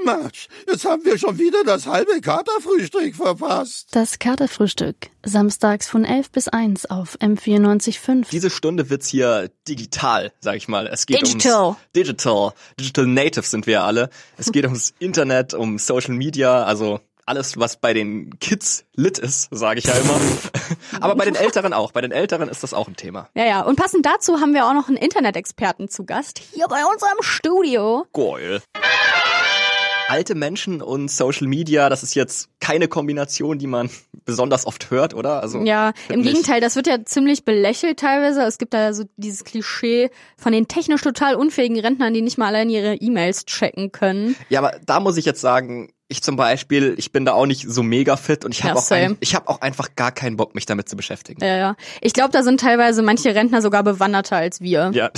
Mensch, 0.05 0.47
jetzt 0.67 0.85
haben 0.85 1.03
wir 1.05 1.17
schon 1.17 1.37
wieder 1.37 1.63
das 1.63 1.87
halbe 1.87 2.19
Katerfrühstück 2.21 3.15
verpasst. 3.15 3.87
Das 3.91 4.19
Katerfrühstück. 4.19 4.95
Samstags 5.25 5.87
von 5.89 6.05
11 6.05 6.31
bis 6.31 6.47
1 6.47 6.87
auf 6.87 7.17
M94.5. 7.19 8.27
Diese 8.31 8.49
Stunde 8.49 8.89
wird's 8.89 9.07
hier 9.07 9.49
digital, 9.67 10.31
sag 10.39 10.55
ich 10.55 10.67
mal. 10.67 10.87
Es 10.87 11.05
geht 11.05 11.21
Digital. 11.21 11.63
ums 11.65 11.77
Digital. 11.95 12.53
Digital 12.79 13.07
Natives 13.07 13.51
sind 13.51 13.67
wir 13.67 13.83
alle. 13.83 14.09
Es 14.37 14.51
geht 14.51 14.65
ums 14.65 14.93
Internet, 14.99 15.53
um 15.53 15.77
Social 15.79 16.13
Media, 16.13 16.63
also 16.63 16.99
alles, 17.25 17.57
was 17.57 17.77
bei 17.77 17.93
den 17.93 18.37
Kids 18.39 18.85
lit 18.95 19.17
ist, 19.17 19.47
sage 19.51 19.79
ich 19.79 19.85
ja 19.85 19.93
immer. 19.93 20.19
Aber 21.01 21.15
bei 21.15 21.23
den 21.25 21.35
Älteren 21.35 21.73
auch. 21.73 21.93
Bei 21.93 22.01
den 22.01 22.11
Älteren 22.11 22.49
ist 22.49 22.63
das 22.63 22.73
auch 22.73 22.87
ein 22.87 22.95
Thema. 22.97 23.29
Ja, 23.33 23.45
ja. 23.45 23.61
Und 23.61 23.77
passend 23.77 24.05
dazu 24.05 24.41
haben 24.41 24.53
wir 24.53 24.65
auch 24.67 24.73
noch 24.73 24.89
einen 24.89 24.97
Internet-Experten 24.97 25.87
zu 25.89 26.03
Gast 26.05 26.39
hier 26.39 26.67
bei 26.67 26.83
unserem 26.85 27.21
Studio. 27.21 28.05
Geil. 28.13 28.61
Alte 30.13 30.35
Menschen 30.35 30.83
und 30.83 31.09
Social 31.09 31.47
Media, 31.47 31.89
das 31.89 32.03
ist 32.03 32.13
jetzt 32.13 32.49
keine 32.59 32.87
Kombination, 32.87 33.57
die 33.57 33.65
man 33.65 33.89
besonders 34.25 34.67
oft 34.67 34.91
hört, 34.91 35.15
oder? 35.15 35.41
Also 35.41 35.63
Ja, 35.63 35.91
im 36.07 36.19
nicht. 36.19 36.29
Gegenteil, 36.29 36.61
das 36.61 36.75
wird 36.75 36.85
ja 36.85 37.03
ziemlich 37.03 37.45
belächelt 37.45 37.97
teilweise. 37.99 38.43
Es 38.43 38.59
gibt 38.59 38.75
da 38.75 38.93
so 38.93 39.05
dieses 39.17 39.43
Klischee 39.43 40.11
von 40.37 40.51
den 40.51 40.67
technisch 40.67 41.01
total 41.01 41.33
unfähigen 41.33 41.79
Rentnern, 41.79 42.13
die 42.13 42.21
nicht 42.21 42.37
mal 42.37 42.45
allein 42.49 42.69
ihre 42.69 42.93
E-Mails 42.93 43.45
checken 43.45 43.91
können. 43.91 44.35
Ja, 44.49 44.59
aber 44.59 44.79
da 44.85 44.99
muss 44.99 45.17
ich 45.17 45.25
jetzt 45.25 45.41
sagen, 45.41 45.91
ich 46.09 46.21
zum 46.21 46.35
Beispiel, 46.35 46.93
ich 46.99 47.11
bin 47.11 47.25
da 47.25 47.33
auch 47.33 47.47
nicht 47.47 47.65
so 47.67 47.81
mega 47.81 48.15
fit 48.15 48.45
und 48.45 48.51
ich 48.53 48.63
habe 48.63 48.75
Ja, 48.75 48.81
auch, 48.81 48.91
ein, 48.91 49.17
ich 49.19 49.33
hab 49.33 49.47
auch 49.49 49.61
einfach 49.61 49.95
gar 49.95 50.11
keinen 50.11 50.37
Bock, 50.37 50.53
mich 50.53 50.67
damit 50.67 50.87
zu 50.87 50.95
beschäftigen. 50.95 51.43
Ja, 51.43 51.57
ja. 51.57 51.75
Ich 52.01 52.13
glaube, 52.13 52.29
da 52.31 52.43
sind 52.43 52.59
teilweise 52.59 53.01
manche 53.01 53.33
Rentner 53.33 53.63
sogar 53.63 53.81
bewanderter 53.81 54.35
als 54.35 54.61
wir. 54.61 54.91
Ja, 54.93 55.09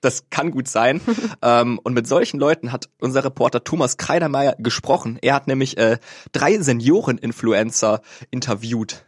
das 0.00 0.30
kann 0.30 0.50
gut 0.50 0.68
sein. 0.68 1.00
ähm, 1.42 1.78
und 1.82 1.94
mit 1.94 2.06
solchen 2.06 2.38
Leuten 2.38 2.72
hat 2.72 2.88
unser 3.00 3.24
Reporter 3.24 3.64
Thomas 3.64 3.96
Kreidermeier 3.96 4.56
gesprochen. 4.58 5.18
Er 5.22 5.34
hat 5.34 5.46
nämlich 5.46 5.78
äh, 5.78 5.98
drei 6.32 6.58
Senioren-Influencer 6.58 8.00
interviewt. 8.30 9.04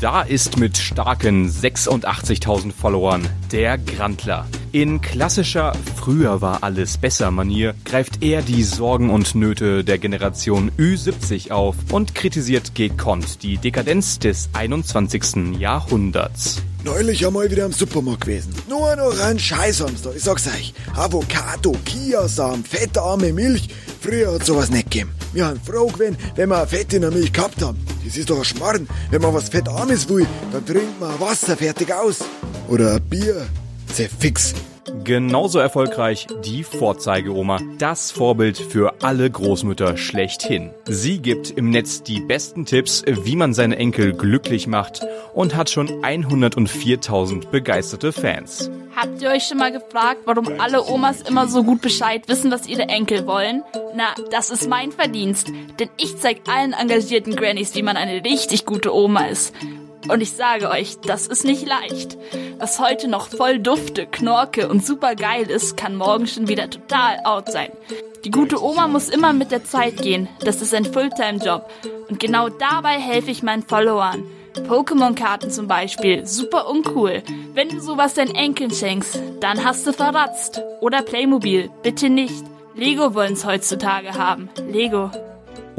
Da 0.00 0.22
ist 0.22 0.56
mit 0.56 0.78
starken 0.78 1.46
86.000 1.46 2.72
Followern 2.72 3.28
der 3.52 3.76
Grantler. 3.76 4.46
In 4.72 5.02
klassischer 5.02 5.74
Früher 5.96 6.40
war 6.40 6.62
alles 6.62 6.96
besser 6.96 7.30
Manier 7.30 7.74
greift 7.84 8.22
er 8.22 8.40
die 8.40 8.62
Sorgen 8.62 9.10
und 9.10 9.34
Nöte 9.34 9.84
der 9.84 9.98
Generation 9.98 10.70
Ü70 10.78 11.50
auf 11.50 11.76
und 11.92 12.14
kritisiert 12.14 12.74
gekonnt 12.74 13.42
die 13.42 13.58
Dekadenz 13.58 14.18
des 14.18 14.48
21. 14.54 15.58
Jahrhunderts. 15.58 16.62
Neulich 16.82 17.26
einmal 17.26 17.50
wieder 17.50 17.66
im 17.66 17.72
Supermarkt 17.72 18.22
gewesen. 18.22 18.54
Nur 18.68 18.96
noch 18.96 19.18
ein 19.20 19.38
Scheiß 19.38 19.82
haben's 19.82 20.02
da. 20.02 20.12
Ich 20.12 20.22
sag's 20.22 20.46
euch. 20.46 20.72
Avocado, 20.96 21.72
Kiasamen, 21.84 22.64
fettarme 22.64 23.34
Milch. 23.34 23.68
Früher 24.00 24.32
hat 24.32 24.46
sowas 24.46 24.70
nicht 24.70 24.90
gegeben. 24.90 25.12
Wir 25.34 25.46
haben 25.46 25.60
froh 25.60 25.88
gewesen, 25.88 26.16
wenn 26.36 26.48
wir 26.48 26.66
Fett 26.66 26.94
in 26.94 27.02
der 27.02 27.10
Milch 27.10 27.32
gehabt 27.32 27.60
haben. 27.62 27.78
Das 28.04 28.16
ist 28.16 28.30
doch 28.30 28.38
ein 28.38 28.44
Schmarrn. 28.44 28.88
Wenn 29.10 29.20
man 29.20 29.34
was 29.34 29.50
Fettarmes 29.50 30.08
will, 30.08 30.26
dann 30.52 30.64
trinkt 30.64 30.98
man 30.98 31.20
Wasser 31.20 31.56
fertig 31.56 31.92
aus. 31.92 32.20
Oder 32.68 32.94
ein 32.94 33.02
Bier. 33.02 33.46
Sehr 33.92 34.08
fix. 34.08 34.54
Genauso 35.04 35.58
erfolgreich 35.58 36.26
die 36.44 36.62
Vorzeigeoma, 36.62 37.58
das 37.78 38.10
Vorbild 38.10 38.58
für 38.58 38.94
alle 39.02 39.30
Großmütter 39.30 39.96
schlechthin. 39.96 40.70
Sie 40.84 41.20
gibt 41.20 41.50
im 41.50 41.70
Netz 41.70 42.02
die 42.02 42.20
besten 42.20 42.66
Tipps, 42.66 43.02
wie 43.06 43.36
man 43.36 43.54
seine 43.54 43.76
Enkel 43.76 44.12
glücklich 44.12 44.66
macht 44.66 45.00
und 45.32 45.56
hat 45.56 45.70
schon 45.70 45.88
104.000 45.88 47.48
begeisterte 47.50 48.12
Fans. 48.12 48.70
Habt 48.94 49.22
ihr 49.22 49.30
euch 49.30 49.44
schon 49.44 49.58
mal 49.58 49.72
gefragt, 49.72 50.22
warum 50.26 50.60
alle 50.60 50.84
Omas 50.84 51.22
immer 51.22 51.48
so 51.48 51.62
gut 51.62 51.80
Bescheid 51.80 52.28
wissen, 52.28 52.50
was 52.50 52.66
ihre 52.66 52.82
Enkel 52.82 53.26
wollen? 53.26 53.62
Na, 53.94 54.14
das 54.30 54.50
ist 54.50 54.68
mein 54.68 54.92
Verdienst, 54.92 55.48
denn 55.78 55.88
ich 55.96 56.18
zeig 56.18 56.42
allen 56.48 56.72
engagierten 56.72 57.36
Grannies, 57.36 57.74
wie 57.74 57.82
man 57.82 57.96
eine 57.96 58.24
richtig 58.24 58.66
gute 58.66 58.94
Oma 58.94 59.26
ist. 59.26 59.54
Und 60.08 60.20
ich 60.20 60.32
sage 60.32 60.70
euch, 60.70 60.98
das 61.00 61.26
ist 61.26 61.44
nicht 61.44 61.66
leicht. 61.66 62.16
Was 62.58 62.78
heute 62.78 63.08
noch 63.08 63.28
voll 63.28 63.58
dufte, 63.58 64.06
knorke 64.06 64.68
und 64.68 64.84
super 64.84 65.14
geil 65.14 65.50
ist, 65.50 65.76
kann 65.76 65.96
morgen 65.96 66.26
schon 66.26 66.48
wieder 66.48 66.70
total 66.70 67.18
out 67.24 67.50
sein. 67.50 67.70
Die 68.24 68.30
gute 68.30 68.62
Oma 68.62 68.86
muss 68.88 69.08
immer 69.08 69.32
mit 69.32 69.50
der 69.50 69.64
Zeit 69.64 69.96
gehen. 69.98 70.28
Das 70.40 70.60
ist 70.60 70.74
ein 70.74 70.84
Fulltime-Job. 70.84 71.70
Und 72.08 72.20
genau 72.20 72.48
dabei 72.48 72.98
helfe 72.98 73.30
ich 73.30 73.42
meinen 73.42 73.62
Followern. 73.62 74.24
Pokémon-Karten 74.68 75.50
zum 75.50 75.68
Beispiel, 75.68 76.26
super 76.26 76.68
uncool. 76.68 77.22
Wenn 77.54 77.68
du 77.68 77.80
sowas 77.80 78.14
deinen 78.14 78.34
Enkeln 78.34 78.72
schenkst, 78.72 79.18
dann 79.40 79.64
hast 79.64 79.86
du 79.86 79.92
verratzt. 79.92 80.60
Oder 80.80 81.02
Playmobil, 81.02 81.70
bitte 81.82 82.10
nicht. 82.10 82.44
Lego 82.74 83.14
wollen's 83.14 83.44
heutzutage 83.44 84.14
haben. 84.14 84.48
Lego. 84.68 85.10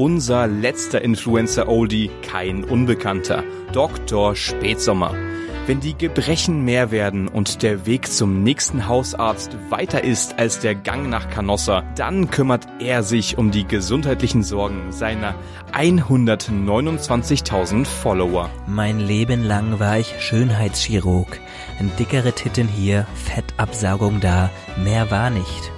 Unser 0.01 0.48
letzter 0.48 1.03
Influencer-Oldie, 1.03 2.10
kein 2.24 2.63
Unbekannter, 2.63 3.43
Dr. 3.72 4.36
Spätsommer. 4.36 5.13
Wenn 5.67 5.79
die 5.79 5.96
Gebrechen 5.96 6.65
mehr 6.65 6.89
werden 6.89 7.27
und 7.27 7.62
der 7.62 7.86
Weg 7.86 8.08
zum 8.08 8.41
nächsten 8.41 8.88
Hausarzt 8.88 9.55
weiter 9.70 10.03
ist 10.03 10.39
als 10.39 10.60
der 10.60 10.74
Gang 10.74 11.12
nach 11.12 11.29
Canossa, 11.29 11.84
dann 11.93 12.31
kümmert 12.31 12.67
er 12.79 13.03
sich 13.03 13.38
um 13.38 13.51
die 13.51 13.67
gesundheitlichen 13.67 14.41
Sorgen 14.41 14.91
seiner 14.91 15.36
129.000 15.72 17.86
Follower. 17.86 18.50
Mein 18.65 19.00
Leben 19.00 19.43
lang 19.43 19.79
war 19.79 20.00
ich 20.00 20.15
Schönheitschirurg. 20.17 21.39
Dickere 22.00 22.34
Titten 22.34 22.67
hier, 22.67 23.05
Fettabsaugung 23.13 24.20
da, 24.20 24.50
mehr 24.84 25.12
war 25.12 25.29
nicht. 25.29 25.72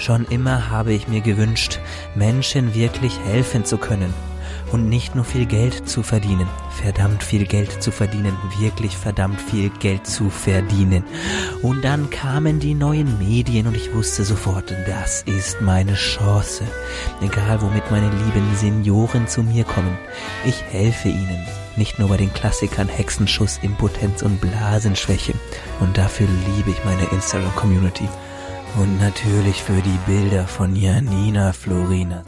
Schon 0.00 0.24
immer 0.30 0.70
habe 0.70 0.94
ich 0.94 1.08
mir 1.08 1.20
gewünscht, 1.20 1.78
Menschen 2.14 2.74
wirklich 2.74 3.20
helfen 3.20 3.66
zu 3.66 3.76
können 3.76 4.14
und 4.72 4.88
nicht 4.88 5.14
nur 5.14 5.24
viel 5.24 5.44
Geld 5.44 5.86
zu 5.86 6.02
verdienen. 6.02 6.48
Verdammt 6.80 7.22
viel 7.22 7.44
Geld 7.44 7.82
zu 7.82 7.90
verdienen, 7.90 8.34
wirklich 8.58 8.96
verdammt 8.96 9.38
viel 9.38 9.68
Geld 9.68 10.06
zu 10.06 10.30
verdienen. 10.30 11.04
Und 11.60 11.84
dann 11.84 12.08
kamen 12.08 12.60
die 12.60 12.72
neuen 12.72 13.18
Medien 13.18 13.66
und 13.66 13.76
ich 13.76 13.92
wusste 13.92 14.24
sofort, 14.24 14.74
das 14.86 15.22
ist 15.24 15.60
meine 15.60 15.94
Chance. 15.94 16.64
Egal 17.20 17.60
womit 17.60 17.90
meine 17.90 18.08
lieben 18.08 18.56
Senioren 18.56 19.28
zu 19.28 19.42
mir 19.42 19.64
kommen, 19.64 19.98
ich 20.46 20.62
helfe 20.70 21.08
ihnen. 21.08 21.46
Nicht 21.76 21.98
nur 21.98 22.08
bei 22.08 22.16
den 22.16 22.32
Klassikern 22.32 22.88
Hexenschuss, 22.88 23.58
Impotenz 23.60 24.22
und 24.22 24.40
Blasenschwäche. 24.40 25.34
Und 25.78 25.98
dafür 25.98 26.26
liebe 26.56 26.70
ich 26.70 26.84
meine 26.86 27.04
Instagram-Community. 27.12 28.08
Und 28.76 28.98
natürlich 29.00 29.62
für 29.62 29.80
die 29.82 29.98
Bilder 30.06 30.46
von 30.46 30.76
Janina 30.76 31.52
Florina. 31.52 32.24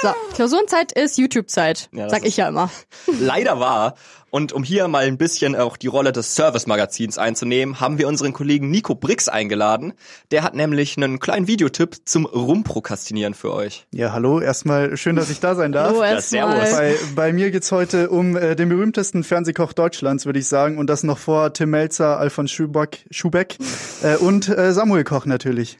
So, 0.00 0.08
Klausurenzeit 0.34 0.92
ist 0.92 1.18
YouTube-Zeit, 1.18 1.88
Ja, 1.92 2.08
sag 2.08 2.24
ich 2.24 2.36
ja 2.36 2.46
immer. 2.48 2.70
Leider 3.18 3.58
wahr. 3.58 3.94
Und 4.30 4.52
um 4.52 4.62
hier 4.62 4.86
mal 4.86 5.04
ein 5.06 5.16
bisschen 5.18 5.56
auch 5.56 5.76
die 5.76 5.86
Rolle 5.88 6.12
des 6.12 6.34
Service-Magazins 6.36 7.18
einzunehmen, 7.18 7.80
haben 7.80 7.98
wir 7.98 8.06
unseren 8.06 8.32
Kollegen 8.32 8.70
Nico 8.70 8.94
Brix 8.94 9.28
eingeladen. 9.28 9.94
Der 10.30 10.42
hat 10.44 10.54
nämlich 10.54 10.96
einen 10.98 11.18
kleinen 11.18 11.48
Videotipp 11.48 11.96
zum 12.04 12.26
Rumprokrastinieren 12.26 13.34
für 13.34 13.52
euch. 13.52 13.86
Ja, 13.90 14.12
hallo, 14.12 14.38
erstmal 14.40 14.96
schön, 14.96 15.16
dass 15.16 15.30
ich 15.30 15.40
da 15.40 15.54
sein 15.56 15.72
darf. 15.72 15.88
Hallo, 15.88 16.02
Ja, 16.04 16.10
erstmal. 16.12 16.66
servus. 16.66 16.78
Bei, 16.78 16.94
bei 17.16 17.32
mir 17.32 17.50
geht's 17.50 17.72
heute 17.72 18.10
um 18.10 18.36
äh, 18.36 18.54
den 18.54 18.68
berühmtesten 18.68 19.24
Fernsehkoch 19.24 19.72
Deutschlands, 19.72 20.26
würde 20.26 20.38
ich 20.38 20.46
sagen. 20.46 20.78
Und 20.78 20.88
das 20.88 21.02
noch 21.02 21.18
vor 21.18 21.52
Tim 21.54 21.70
Melzer, 21.70 22.18
Alfons 22.18 22.52
Schubeck, 22.52 23.06
Schubeck 23.10 23.56
äh, 24.02 24.16
und 24.16 24.48
äh, 24.48 24.72
Samuel 24.72 25.04
Koch 25.04 25.24
natürlich. 25.24 25.78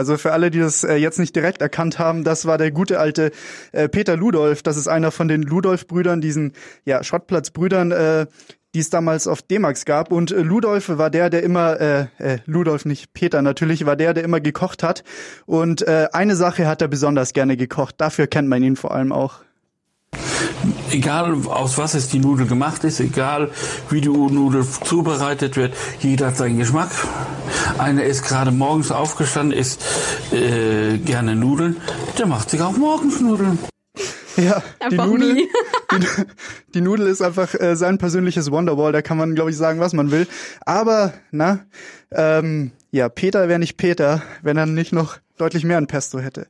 Also 0.00 0.16
für 0.16 0.32
alle, 0.32 0.50
die 0.50 0.60
das 0.60 0.82
äh, 0.82 0.94
jetzt 0.94 1.18
nicht 1.18 1.36
direkt 1.36 1.60
erkannt 1.60 1.98
haben, 1.98 2.24
das 2.24 2.46
war 2.46 2.56
der 2.56 2.70
gute 2.70 2.98
alte 2.98 3.32
äh, 3.72 3.86
Peter 3.86 4.16
Ludolf. 4.16 4.62
Das 4.62 4.78
ist 4.78 4.88
einer 4.88 5.10
von 5.10 5.28
den 5.28 5.42
Ludolf-Brüdern, 5.42 6.22
diesen 6.22 6.54
ja, 6.86 7.04
Schrottplatz-Brüdern, 7.04 7.92
äh, 7.92 8.26
die 8.72 8.78
es 8.78 8.88
damals 8.88 9.26
auf 9.26 9.42
D-Max 9.42 9.84
gab. 9.84 10.10
Und 10.10 10.32
äh, 10.32 10.40
Ludolf 10.40 10.88
war 10.88 11.10
der, 11.10 11.28
der 11.28 11.42
immer, 11.42 11.78
äh, 11.78 12.06
äh, 12.16 12.38
Ludolf 12.46 12.86
nicht 12.86 13.12
Peter 13.12 13.42
natürlich, 13.42 13.84
war 13.84 13.96
der, 13.96 14.14
der 14.14 14.24
immer 14.24 14.40
gekocht 14.40 14.82
hat. 14.82 15.04
Und 15.44 15.86
äh, 15.86 16.08
eine 16.14 16.34
Sache 16.34 16.66
hat 16.66 16.80
er 16.80 16.88
besonders 16.88 17.34
gerne 17.34 17.58
gekocht. 17.58 17.96
Dafür 17.98 18.26
kennt 18.26 18.48
man 18.48 18.62
ihn 18.62 18.76
vor 18.76 18.94
allem 18.94 19.12
auch. 19.12 19.40
Egal 20.90 21.36
aus 21.46 21.78
was 21.78 21.94
es 21.94 22.08
die 22.08 22.18
Nudel 22.18 22.46
gemacht 22.46 22.84
ist, 22.84 23.00
egal 23.00 23.50
wie 23.90 24.00
die 24.00 24.08
Nudel 24.08 24.66
zubereitet 24.84 25.56
wird, 25.56 25.74
jeder 26.00 26.28
hat 26.28 26.36
seinen 26.36 26.58
Geschmack. 26.58 26.90
Einer 27.78 28.04
ist 28.04 28.22
gerade 28.24 28.50
morgens 28.50 28.90
aufgestanden, 28.90 29.56
isst 29.56 29.82
äh, 30.32 30.98
gerne 30.98 31.36
Nudeln, 31.36 31.76
der 32.18 32.26
macht 32.26 32.50
sich 32.50 32.60
auch 32.60 32.76
morgens 32.76 33.20
Nudeln. 33.20 33.58
Ja, 34.36 34.62
die 34.80 34.98
Einfach 34.98 35.06
nie. 35.06 35.48
die, 35.92 36.06
die 36.74 36.80
Nudel 36.80 37.06
ist 37.06 37.22
einfach 37.22 37.54
äh, 37.54 37.76
sein 37.76 37.98
persönliches 37.98 38.50
Wonderwall, 38.50 38.92
da 38.92 39.02
kann 39.02 39.18
man, 39.18 39.34
glaube 39.34 39.50
ich, 39.50 39.56
sagen, 39.56 39.80
was 39.80 39.92
man 39.92 40.10
will. 40.10 40.26
Aber, 40.64 41.12
na, 41.30 41.60
ähm, 42.12 42.72
ja, 42.90 43.08
Peter 43.08 43.48
wäre 43.48 43.58
nicht 43.58 43.76
Peter, 43.76 44.22
wenn 44.42 44.56
er 44.56 44.66
nicht 44.66 44.92
noch 44.92 45.18
deutlich 45.36 45.64
mehr 45.64 45.78
an 45.78 45.86
Pesto 45.86 46.18
hätte. 46.18 46.48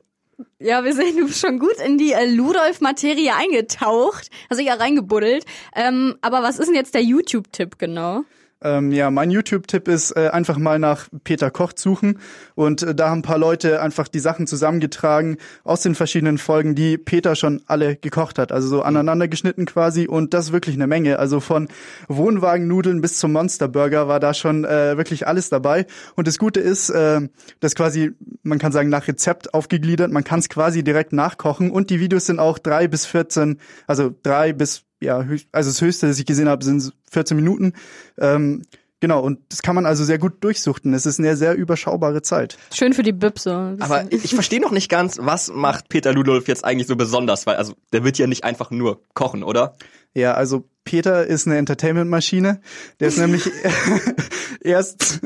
Ja, 0.59 0.83
wir 0.83 0.95
bist 0.95 1.39
schon 1.39 1.59
gut 1.59 1.75
in 1.85 1.97
die 1.97 2.13
äh, 2.13 2.25
Ludolf-Materie 2.25 3.33
eingetaucht. 3.35 4.29
Hast 4.49 4.59
dich 4.59 4.67
ja 4.67 4.75
reingebuddelt. 4.75 5.45
Ähm, 5.75 6.15
aber 6.21 6.43
was 6.43 6.59
ist 6.59 6.67
denn 6.67 6.75
jetzt 6.75 6.93
der 6.93 7.03
YouTube-Tipp 7.03 7.77
genau? 7.77 8.23
Ähm, 8.63 8.91
ja, 8.91 9.09
mein 9.09 9.31
YouTube-Tipp 9.31 9.87
ist 9.87 10.15
äh, 10.15 10.29
einfach 10.29 10.57
mal 10.57 10.77
nach 10.77 11.07
Peter 11.23 11.49
Koch 11.49 11.71
suchen. 11.75 12.19
Und 12.53 12.83
äh, 12.83 12.93
da 12.93 13.09
haben 13.09 13.19
ein 13.19 13.23
paar 13.23 13.39
Leute 13.39 13.81
einfach 13.81 14.07
die 14.07 14.19
Sachen 14.19 14.45
zusammengetragen 14.45 15.37
aus 15.63 15.81
den 15.81 15.95
verschiedenen 15.95 16.37
Folgen, 16.37 16.75
die 16.75 16.97
Peter 16.97 17.35
schon 17.35 17.61
alle 17.65 17.95
gekocht 17.95 18.37
hat, 18.37 18.51
also 18.51 18.67
so 18.67 18.81
aneinander 18.83 19.27
geschnitten 19.27 19.65
quasi. 19.65 20.07
Und 20.07 20.33
das 20.33 20.47
ist 20.47 20.51
wirklich 20.51 20.75
eine 20.75 20.87
Menge. 20.87 21.17
Also 21.17 21.39
von 21.39 21.69
Wohnwagennudeln 22.07 23.01
bis 23.01 23.17
zum 23.17 23.31
Monsterburger 23.31 24.07
war 24.07 24.19
da 24.19 24.33
schon 24.33 24.63
äh, 24.63 24.95
wirklich 24.95 25.27
alles 25.27 25.49
dabei. 25.49 25.87
Und 26.15 26.27
das 26.27 26.37
Gute 26.37 26.59
ist, 26.59 26.89
äh, 26.89 27.21
das 27.61 27.73
quasi, 27.73 28.11
man 28.43 28.59
kann 28.59 28.71
sagen, 28.71 28.89
nach 28.89 29.07
Rezept 29.07 29.53
aufgegliedert, 29.55 30.11
man 30.11 30.23
kann 30.23 30.39
es 30.39 30.49
quasi 30.49 30.83
direkt 30.83 31.13
nachkochen. 31.13 31.71
Und 31.71 31.89
die 31.89 31.99
Videos 31.99 32.27
sind 32.27 32.39
auch 32.39 32.59
drei 32.59 32.87
bis 32.87 33.07
14, 33.07 33.59
also 33.87 34.13
drei 34.21 34.53
bis 34.53 34.83
ja, 35.01 35.23
höchst, 35.23 35.47
also 35.51 35.69
das 35.69 35.81
höchste, 35.81 36.07
das 36.07 36.19
ich 36.19 36.25
gesehen 36.25 36.47
habe, 36.47 36.63
sind 36.63 36.93
14 37.11 37.35
Minuten. 37.35 37.73
Ähm, 38.17 38.63
genau, 38.99 39.21
und 39.21 39.39
das 39.49 39.61
kann 39.61 39.75
man 39.75 39.85
also 39.85 40.03
sehr 40.03 40.19
gut 40.19 40.43
durchsuchten. 40.43 40.93
Es 40.93 41.05
ist 41.05 41.19
eine 41.19 41.35
sehr 41.35 41.55
überschaubare 41.55 42.21
Zeit. 42.21 42.57
Schön 42.73 42.93
für 42.93 43.03
die 43.03 43.15
so. 43.37 43.51
Aber 43.51 44.05
ich, 44.11 44.25
ich 44.25 44.33
verstehe 44.33 44.61
noch 44.61 44.71
nicht 44.71 44.89
ganz, 44.89 45.17
was 45.19 45.51
macht 45.51 45.89
Peter 45.89 46.13
Ludolf 46.13 46.47
jetzt 46.47 46.63
eigentlich 46.63 46.87
so 46.87 46.95
besonders, 46.95 47.45
weil 47.47 47.55
also 47.55 47.73
der 47.91 48.03
wird 48.03 48.17
ja 48.17 48.27
nicht 48.27 48.43
einfach 48.43 48.71
nur 48.71 49.01
kochen, 49.13 49.43
oder? 49.43 49.75
Ja, 50.13 50.33
also 50.33 50.65
Peter 50.83 51.25
ist 51.27 51.47
eine 51.47 51.57
Entertainment-Maschine. 51.57 52.59
Der 52.99 53.07
ist 53.07 53.17
nämlich 53.17 53.49
erst, 54.61 55.19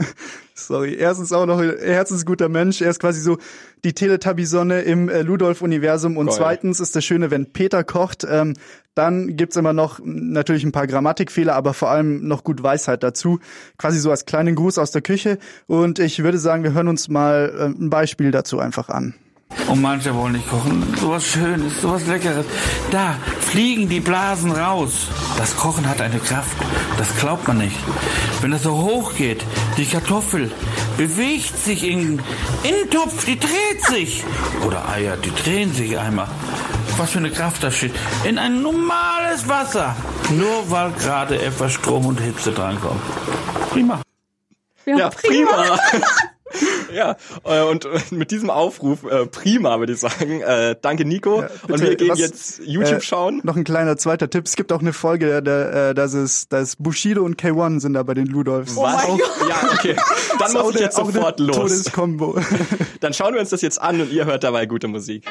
sorry, 0.54 0.96
erstens 0.96 1.32
auch 1.32 1.46
noch 1.46 1.60
ein 1.60 1.78
herzensguter 1.80 2.50
Mensch. 2.50 2.82
Er 2.82 2.90
ist 2.90 3.00
quasi 3.00 3.22
so 3.22 3.38
die 3.84 3.94
Teletubby-Sonne 3.94 4.82
im 4.82 5.10
äh, 5.10 5.22
Ludolf-Universum. 5.22 6.18
Und 6.18 6.28
Geil. 6.28 6.36
zweitens 6.38 6.80
ist 6.80 6.96
das 6.96 7.06
Schöne, 7.06 7.32
wenn 7.32 7.52
Peter 7.54 7.84
kocht, 7.84 8.26
ähm, 8.30 8.54
dann 8.96 9.36
gibt's 9.36 9.58
immer 9.58 9.74
noch 9.74 10.00
natürlich 10.04 10.64
ein 10.64 10.72
paar 10.72 10.88
Grammatikfehler, 10.88 11.54
aber 11.54 11.74
vor 11.74 11.90
allem 11.90 12.26
noch 12.28 12.46
gut 12.46 12.64
Weisheit 12.64 13.04
dazu. 13.04 13.40
Quasi 13.78 14.00
so 14.00 14.10
als 14.10 14.26
kleinen 14.26 14.56
Gruß 14.56 14.78
aus 14.78 14.92
der 14.92 15.02
Küche. 15.02 15.38
Und 15.68 16.00
ich 16.00 16.24
würde 16.24 16.38
sagen, 16.38 16.64
wir 16.64 16.74
hören 16.74 16.88
uns 16.88 17.10
mal 17.10 17.54
äh, 17.58 17.64
ein 17.66 17.90
Beispiel 17.90 18.32
dazu 18.32 18.60
einfach 18.60 18.90
an. 18.90 19.16
Und 19.68 19.82
manche 19.82 20.14
wollen 20.14 20.34
nicht 20.34 20.50
kochen. 20.50 20.96
Sowas 21.00 21.26
Schönes, 21.26 21.82
sowas 21.82 22.06
Leckeres. 22.06 22.46
Da 22.92 23.16
fliegen 23.42 23.90
die 23.90 24.00
Blasen 24.00 24.52
raus. 24.52 25.08
Das 25.38 25.56
Kochen 25.58 25.88
hat 25.90 26.02
eine 26.02 26.20
Kraft. 26.20 26.56
Das 26.98 27.16
glaubt 27.18 27.48
man 27.48 27.58
nicht. 27.58 27.78
Wenn 28.42 28.52
das 28.52 28.64
so 28.64 28.78
hoch 28.78 29.16
geht, 29.16 29.44
die 29.78 29.86
Kartoffel 29.86 30.52
bewegt 30.98 31.58
sich 31.58 31.84
in, 31.84 32.20
in 32.64 32.76
den 32.84 32.90
Topf, 32.92 33.26
die 33.26 33.40
dreht 33.40 33.84
sich. 33.90 34.24
Oder 34.66 34.88
Eier, 34.88 35.18
die 35.18 35.34
drehen 35.34 35.74
sich 35.74 35.98
einmal. 35.98 36.28
Was 36.98 37.12
für 37.12 37.20
eine 37.20 37.32
Kraft 37.32 37.64
da 37.64 37.72
steht. 37.72 37.94
In 38.24 38.38
ein 38.38 38.62
normales 38.62 39.48
Wasser. 39.50 39.96
Nur 40.30 40.70
weil 40.70 40.92
gerade 40.92 41.42
etwas 41.42 41.74
Strom 41.74 42.06
und 42.06 42.20
Hitze 42.20 42.52
drankommt. 42.52 43.02
Prima. 43.72 44.02
Ja, 44.86 45.10
prima. 45.10 45.80
ja, 46.96 47.16
äh, 47.44 47.62
und 47.64 47.86
äh, 47.86 47.90
mit 48.12 48.32
diesem 48.32 48.50
Aufruf, 48.50 49.04
äh, 49.04 49.26
prima, 49.28 49.80
würde 49.80 49.94
ich 49.94 50.00
sagen. 50.00 50.42
Äh, 50.42 50.76
danke, 50.82 51.06
Nico. 51.06 51.40
und 51.40 51.50
Bitte, 51.68 51.82
wir 51.82 51.96
gehen 51.96 52.10
was- 52.10 52.20
jetzt 52.20 52.60
YouTube 52.66 52.98
äh, 52.98 53.02
schauen. 53.02 53.42
Noch 53.44 53.56
ein 53.56 53.64
kleiner 53.64 53.98
zweiter 53.98 54.30
Tipp. 54.30 54.46
Es 54.46 54.56
gibt 54.56 54.72
auch 54.72 54.80
eine 54.82 54.94
Folge, 54.94 55.42
da, 55.44 55.94
das 55.94 56.14
ist, 56.14 56.52
das 56.54 56.70
ist 56.70 56.84
Bushido 56.84 57.24
und 57.24 57.42
K1 57.42 57.82
sind 57.82 57.94
da 57.94 58.04
bei 58.04 58.14
den 58.14 58.28
Ludolfs. 58.28 58.76
Was? 58.76 59.06
Auch- 59.06 59.20
Ja, 59.50 59.70
okay. 59.74 59.96
Dann 60.40 60.52
muss 60.54 60.62
auch 60.62 60.72
ich 60.74 60.80
jetzt 60.80 60.96
sofort 60.96 61.40
los. 61.40 61.56
Todeskombo. 61.56 62.40
Dann 63.02 63.14
schauen 63.14 63.34
wir 63.34 63.42
uns 63.42 63.50
das 63.50 63.62
jetzt 63.62 63.82
an 63.82 64.00
und 64.02 64.12
ihr 64.12 64.26
hört 64.26 64.44
dabei 64.44 64.66
gute 64.66 64.88
Musik. 64.88 65.26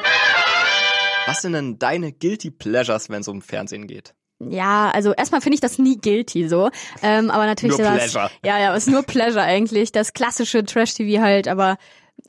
Was 1.27 1.41
sind 1.41 1.53
denn 1.53 1.79
deine 1.79 2.11
Guilty 2.11 2.51
Pleasures, 2.51 3.09
wenn 3.09 3.21
es 3.21 3.27
um 3.27 3.41
Fernsehen 3.41 3.87
geht? 3.87 4.13
Ja, 4.39 4.91
also 4.91 5.13
erstmal 5.13 5.39
finde 5.39 5.55
ich 5.55 5.61
das 5.61 5.79
nie 5.79 5.97
guilty 5.97 6.49
so, 6.49 6.69
ähm, 7.01 7.31
aber 7.31 7.45
natürlich 7.45 7.77
Nur 7.77 7.87
das, 7.87 8.11
Pleasure. 8.11 8.29
Ja, 8.43 8.59
ja, 8.59 8.75
ist 8.75 8.89
nur 8.89 9.03
Pleasure 9.03 9.41
eigentlich, 9.41 9.93
das 9.93 10.13
klassische 10.13 10.65
Trash-TV 10.65 11.21
halt, 11.21 11.47
aber 11.47 11.77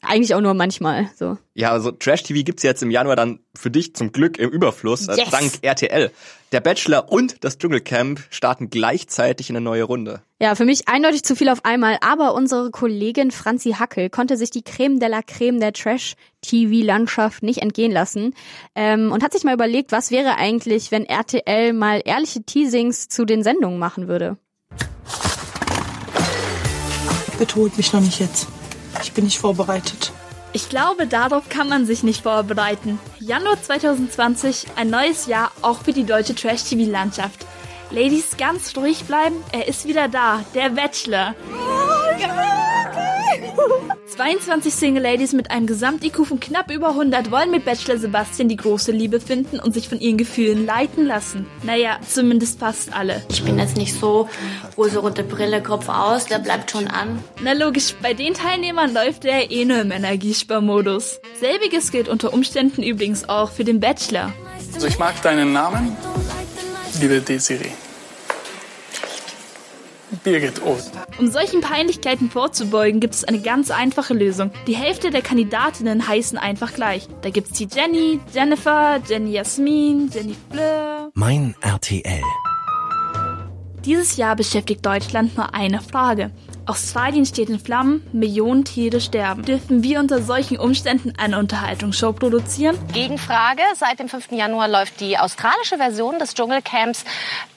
eigentlich 0.09 0.35
auch 0.35 0.41
nur 0.41 0.55
manchmal 0.55 1.09
so. 1.19 1.37
Ja, 1.55 1.71
also 1.73 1.91
Trash-TV 1.91 2.43
gibt's 2.45 2.63
jetzt 2.63 2.83
im 2.83 2.91
Januar 2.91 3.17
dann 3.17 3.41
für 3.55 3.71
dich 3.71 3.95
zum 3.95 4.13
Glück 4.13 4.39
im 4.39 4.51
Überfluss, 4.51 5.09
äh, 5.09 5.17
Yes. 5.17 5.31
dank 5.31 5.53
RTL. 5.63 6.11
Der 6.53 6.61
Bachelor 6.61 7.11
und 7.11 7.43
das 7.45 7.59
Dschungelcamp 7.59 8.21
starten 8.31 8.71
gleichzeitig 8.71 9.51
in 9.51 9.57
eine 9.57 9.65
neue 9.65 9.83
Runde. 9.83 10.23
Ja, 10.41 10.55
für 10.55 10.65
mich 10.65 10.87
eindeutig 10.89 11.23
zu 11.25 11.35
viel 11.35 11.49
auf 11.49 11.65
einmal, 11.65 11.99
aber 12.01 12.35
unsere 12.35 12.71
Kollegin 12.71 13.31
Franzi 13.31 13.73
Hackel 13.73 14.11
konnte 14.11 14.37
sich 14.37 14.51
die 14.51 14.63
Creme 14.63 15.01
de 15.01 15.09
la 15.09 15.23
Creme 15.23 15.59
der 15.61 15.73
Trash-TV-Landschaft 15.73 17.43
nicht 17.43 17.63
entgehen 17.63 17.91
lassen 17.93 18.35
ähm, 18.75 19.11
und 19.13 19.23
hat 19.25 19.33
sich 19.33 19.45
mal 19.45 19.55
überlegt, 19.55 19.93
was 19.93 20.11
wäre 20.11 20.37
eigentlich, 20.37 20.91
wenn 20.93 21.05
RTL 21.05 21.73
mal 21.73 22.01
ehrliche 22.05 22.43
Teasings 22.43 23.09
zu 23.09 23.25
den 23.25 23.43
Sendungen 23.43 23.79
machen 23.79 24.07
würde. 24.09 24.37
Holt 27.55 27.77
mich 27.77 27.93
noch 27.93 28.01
nicht 28.01 28.21
jetzt. 28.21 28.47
Ich 29.03 29.13
bin 29.13 29.25
nicht 29.25 29.39
vorbereitet. 29.39 30.13
Ich 30.53 30.69
glaube, 30.69 31.07
darauf 31.07 31.49
kann 31.49 31.69
man 31.69 31.85
sich 31.85 32.03
nicht 32.03 32.23
vorbereiten. 32.23 32.99
Januar 33.21 33.63
2020, 33.63 34.67
ein 34.77 34.89
neues 34.89 35.27
Jahr 35.27 35.53
auch 35.61 35.83
für 35.83 35.93
die 35.93 36.05
deutsche 36.05 36.35
Trash-TV-Landschaft. 36.35 37.45
Ladies, 37.91 38.37
ganz 38.37 38.77
ruhig 38.77 39.05
bleiben, 39.05 39.37
er 39.53 39.69
ist 39.69 39.87
wieder 39.87 40.09
da, 40.09 40.45
der 40.55 40.71
Bachelor. 40.71 41.35
22 44.17 44.75
Single 44.75 45.03
Ladies 45.03 45.33
mit 45.33 45.51
einem 45.51 45.67
Gesamt-IQ 45.67 46.27
von 46.27 46.41
knapp 46.41 46.71
über 46.71 46.91
100 46.91 47.31
wollen 47.31 47.51
mit 47.51 47.65
Bachelor 47.65 47.99
Sebastian 47.99 48.49
die 48.49 48.57
große 48.57 48.93
Liebe 48.93 49.21
finden 49.21 49.61
und 49.61 49.75
sich 49.75 49.89
von 49.89 50.01
ihren 50.01 50.17
Gefühlen 50.17 50.65
leiten 50.65 51.05
lassen. 51.05 51.47
Naja, 51.65 51.99
zumindest 52.07 52.59
fast 52.59 52.95
alle. 52.95 53.23
Ich 53.29 53.45
bin 53.45 53.59
jetzt 53.59 53.77
nicht 53.77 53.93
so 53.93 54.29
rosarote 54.77 55.23
Brille, 55.23 55.63
Kopf 55.63 55.89
aus, 55.89 56.27
der 56.27 56.39
bleibt 56.39 56.71
schon 56.71 56.89
an. 56.89 57.23
Na 57.43 57.53
logisch, 57.53 57.95
bei 58.01 58.15
den 58.15 58.35
Teilnehmern 58.35 58.95
läuft 58.95 59.25
der 59.25 59.51
eh 59.51 59.65
nur 59.65 59.81
im 59.81 59.91
Energiesparmodus. 59.91 61.21
Selbiges 61.39 61.91
gilt 61.91 62.09
unter 62.09 62.33
Umständen 62.33 62.83
übrigens 62.83 63.29
auch 63.29 63.51
für 63.51 63.65
den 63.65 63.81
Bachelor. 63.81 64.33
Also 64.75 64.87
ich 64.87 64.99
mag 64.99 65.21
deinen 65.23 65.53
Namen, 65.53 65.97
liebe 67.01 67.21
Desiree. 67.21 67.73
Birgit 70.27 70.61
Ost. 70.65 70.91
Um 71.21 71.31
solchen 71.31 71.61
Peinlichkeiten 71.61 72.31
vorzubeugen, 72.31 72.99
gibt 72.99 73.15
es 73.15 73.23
eine 73.23 73.39
ganz 73.39 73.71
einfache 73.71 74.13
Lösung. 74.13 74.51
Die 74.67 74.75
Hälfte 74.75 75.11
der 75.11 75.23
Kandidatinnen 75.23 76.09
heißen 76.09 76.37
einfach 76.37 76.75
gleich. 76.75 77.07
Da 77.23 77.31
gibt's 77.31 77.53
die 77.53 77.69
Jenny, 77.73 78.19
Jennifer, 78.35 79.01
Jenny 79.09 79.31
Jasmin, 79.31 80.11
Jenny 80.13 80.35
Fleur. 80.51 81.13
Mein 81.15 81.55
RTL. 81.61 82.23
Dieses 83.85 84.17
Jahr 84.17 84.35
beschäftigt 84.35 84.85
Deutschland 84.85 85.37
nur 85.37 85.55
eine 85.55 85.81
Frage. 85.81 86.33
Australien 86.67 87.25
steht 87.25 87.49
in 87.49 87.61
Flammen, 87.61 88.05
Millionen 88.13 88.65
Tiere 88.65 89.01
sterben. 89.01 89.45
Dürfen 89.45 89.85
wir 89.85 90.01
unter 90.01 90.21
solchen 90.21 90.59
Umständen 90.59 91.13
eine 91.17 91.39
Unterhaltungsshow 91.39 92.13
produzieren? 92.13 92.77
Gegenfrage. 92.93 93.63
Seit 93.77 94.01
dem 94.01 94.09
5. 94.09 94.33
Januar 94.33 94.67
läuft 94.67 95.01
die 95.01 95.17
australische 95.17 95.77
Version 95.77 96.19
des 96.19 96.35
Dschungelcamps 96.35 97.05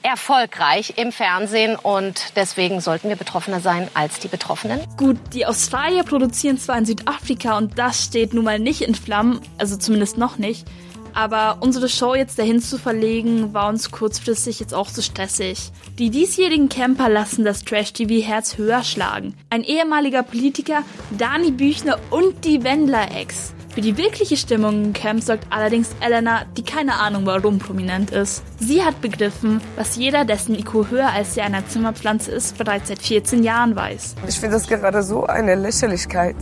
erfolgreich 0.02 0.94
im 0.96 1.10
Fernsehen 1.10 1.76
und 1.76 2.36
deswegen 2.36 2.80
sollten 2.80 3.08
wir 3.08 3.16
betroffener 3.16 3.60
sein 3.60 3.88
als 3.94 4.20
die 4.20 4.28
Betroffenen. 4.28 4.80
Gut, 4.96 5.18
die 5.32 5.44
Australier 5.44 6.04
produzieren 6.04 6.58
zwar 6.58 6.78
in 6.78 6.86
Südafrika 6.86 7.58
und 7.58 7.78
das 7.78 8.04
steht 8.04 8.32
nun 8.32 8.44
mal 8.44 8.60
nicht 8.60 8.82
in 8.82 8.94
Flammen, 8.94 9.40
also 9.58 9.76
zumindest 9.76 10.18
noch 10.18 10.38
nicht. 10.38 10.66
Aber 11.14 11.58
unsere 11.60 11.88
Show 11.88 12.14
jetzt 12.14 12.38
dahin 12.38 12.60
zu 12.60 12.78
verlegen, 12.78 13.52
war 13.54 13.68
uns 13.68 13.90
kurzfristig 13.90 14.60
jetzt 14.60 14.74
auch 14.74 14.90
zu 14.90 15.02
stressig. 15.02 15.72
Die 15.98 16.10
diesjährigen 16.10 16.68
Camper 16.68 17.08
lassen 17.08 17.44
das 17.44 17.64
Trash-TV-Herz 17.64 18.58
höher 18.58 18.82
schlagen. 18.82 19.34
Ein 19.50 19.64
ehemaliger 19.64 20.22
Politiker, 20.22 20.82
Dani 21.16 21.50
Büchner 21.50 21.98
und 22.10 22.44
die 22.44 22.62
Wendler-Ex. 22.64 23.54
Für 23.74 23.82
die 23.82 23.96
wirkliche 23.96 24.36
Stimmung 24.36 24.84
im 24.86 24.92
Camp 24.92 25.22
sorgt 25.22 25.46
allerdings 25.50 25.90
Elena, 26.00 26.44
die 26.56 26.64
keine 26.64 26.94
Ahnung 26.94 27.24
warum 27.24 27.60
prominent 27.60 28.10
ist. 28.10 28.42
Sie 28.58 28.82
hat 28.82 29.00
begriffen, 29.00 29.60
was 29.76 29.94
jeder, 29.94 30.24
dessen 30.24 30.56
IQ 30.56 30.90
höher 30.90 31.10
als 31.12 31.34
der 31.34 31.44
einer 31.44 31.66
Zimmerpflanze 31.66 32.32
ist, 32.32 32.58
bereits 32.58 32.88
seit 32.88 33.00
14 33.00 33.44
Jahren 33.44 33.76
weiß. 33.76 34.16
Ich 34.26 34.40
finde 34.40 34.56
das 34.56 34.66
gerade 34.66 35.04
so 35.04 35.24
eine 35.24 35.54
Lächerlichkeit, 35.54 36.34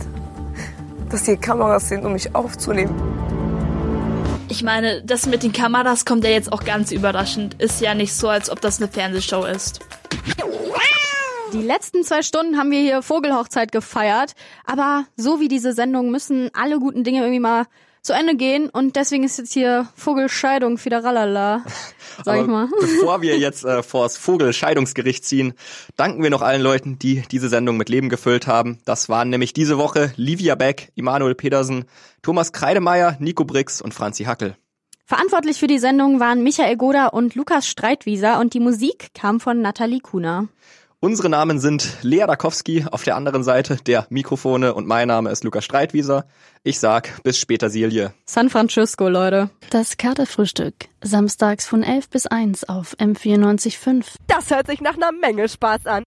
dass 1.09 1.25
hier 1.25 1.37
Kameras 1.37 1.89
sind, 1.89 2.03
um 2.03 2.13
mich 2.13 2.33
aufzunehmen. 2.33 3.38
Ich 4.49 4.63
meine, 4.63 5.03
das 5.03 5.27
mit 5.27 5.43
den 5.43 5.53
Kameras 5.53 6.05
kommt 6.05 6.23
ja 6.23 6.31
jetzt 6.31 6.51
auch 6.51 6.63
ganz 6.63 6.91
überraschend. 6.91 7.61
Ist 7.61 7.81
ja 7.81 7.93
nicht 7.93 8.13
so, 8.13 8.29
als 8.29 8.49
ob 8.49 8.59
das 8.61 8.81
eine 8.81 8.91
Fernsehshow 8.91 9.45
ist. 9.45 9.79
Die 11.53 11.61
letzten 11.61 12.03
zwei 12.03 12.21
Stunden 12.23 12.57
haben 12.57 12.71
wir 12.71 12.79
hier 12.79 13.01
Vogelhochzeit 13.01 13.71
gefeiert, 13.71 14.33
aber 14.65 15.05
so 15.15 15.39
wie 15.39 15.47
diese 15.47 15.73
Sendung 15.73 16.11
müssen 16.11 16.49
alle 16.53 16.79
guten 16.79 17.03
Dinge 17.03 17.19
irgendwie 17.19 17.39
mal 17.39 17.65
zu 18.09 18.15
Ende 18.15 18.35
gehen 18.35 18.69
und 18.69 18.95
deswegen 18.95 19.23
ist 19.23 19.37
jetzt 19.37 19.53
hier 19.53 19.87
Vogelscheidung 19.95 20.79
Fideralala, 20.79 21.63
sag 22.25 22.27
Aber 22.27 22.41
ich 22.41 22.47
mal. 22.47 22.67
Bevor 22.81 23.21
wir 23.21 23.37
jetzt 23.37 23.63
äh, 23.63 23.83
vors 23.83 24.17
Vogelscheidungsgericht 24.17 25.23
ziehen, 25.23 25.53
danken 25.95 26.23
wir 26.23 26.31
noch 26.31 26.41
allen 26.41 26.63
Leuten, 26.63 26.97
die 26.97 27.21
diese 27.29 27.49
Sendung 27.49 27.77
mit 27.77 27.87
Leben 27.87 28.09
gefüllt 28.09 28.47
haben. 28.47 28.79
Das 28.83 29.09
waren 29.09 29.29
nämlich 29.29 29.53
diese 29.53 29.77
Woche 29.77 30.11
Livia 30.15 30.55
Beck, 30.55 30.91
Immanuel 30.95 31.35
Pedersen, 31.35 31.85
Thomas 32.23 32.51
Kreidemeier, 32.51 33.15
Nico 33.19 33.45
Brix 33.45 33.79
und 33.79 33.93
Franzi 33.93 34.23
Hackel. 34.23 34.57
Verantwortlich 35.05 35.59
für 35.59 35.67
die 35.67 35.77
Sendung 35.77 36.19
waren 36.19 36.41
Michael 36.41 36.77
Goda 36.77 37.09
und 37.09 37.35
Lukas 37.35 37.67
Streitwieser 37.67 38.39
und 38.39 38.55
die 38.55 38.59
Musik 38.59 39.13
kam 39.13 39.39
von 39.39 39.61
Nathalie 39.61 39.99
Kuna. 39.99 40.47
Unsere 41.01 41.29
Namen 41.29 41.59
sind 41.59 41.97
Lea 42.01 42.25
Dakowski 42.27 42.85
auf 42.91 43.05
der 43.05 43.15
anderen 43.15 43.41
Seite 43.41 43.77
der 43.77 44.05
Mikrofone 44.09 44.73
und 44.73 44.85
mein 44.85 45.07
Name 45.07 45.29
ist 45.29 45.45
Lukas 45.45 45.63
Streitwieser. 45.63 46.25
Ich 46.61 46.77
sag 46.81 47.23
bis 47.23 47.39
später 47.39 47.69
Silje. 47.69 48.13
San 48.25 48.49
Francisco, 48.49 49.07
Leute. 49.07 49.49
Das 49.69 49.95
Katerfrühstück. 49.95 50.73
Samstags 51.01 51.65
von 51.65 51.83
11 51.83 52.09
bis 52.09 52.27
1 52.27 52.67
auf 52.67 52.97
M94.5. 52.97 54.07
Das 54.27 54.51
hört 54.51 54.67
sich 54.67 54.81
nach 54.81 54.97
einer 54.97 55.13
Menge 55.13 55.47
Spaß 55.47 55.85
an. 55.85 55.97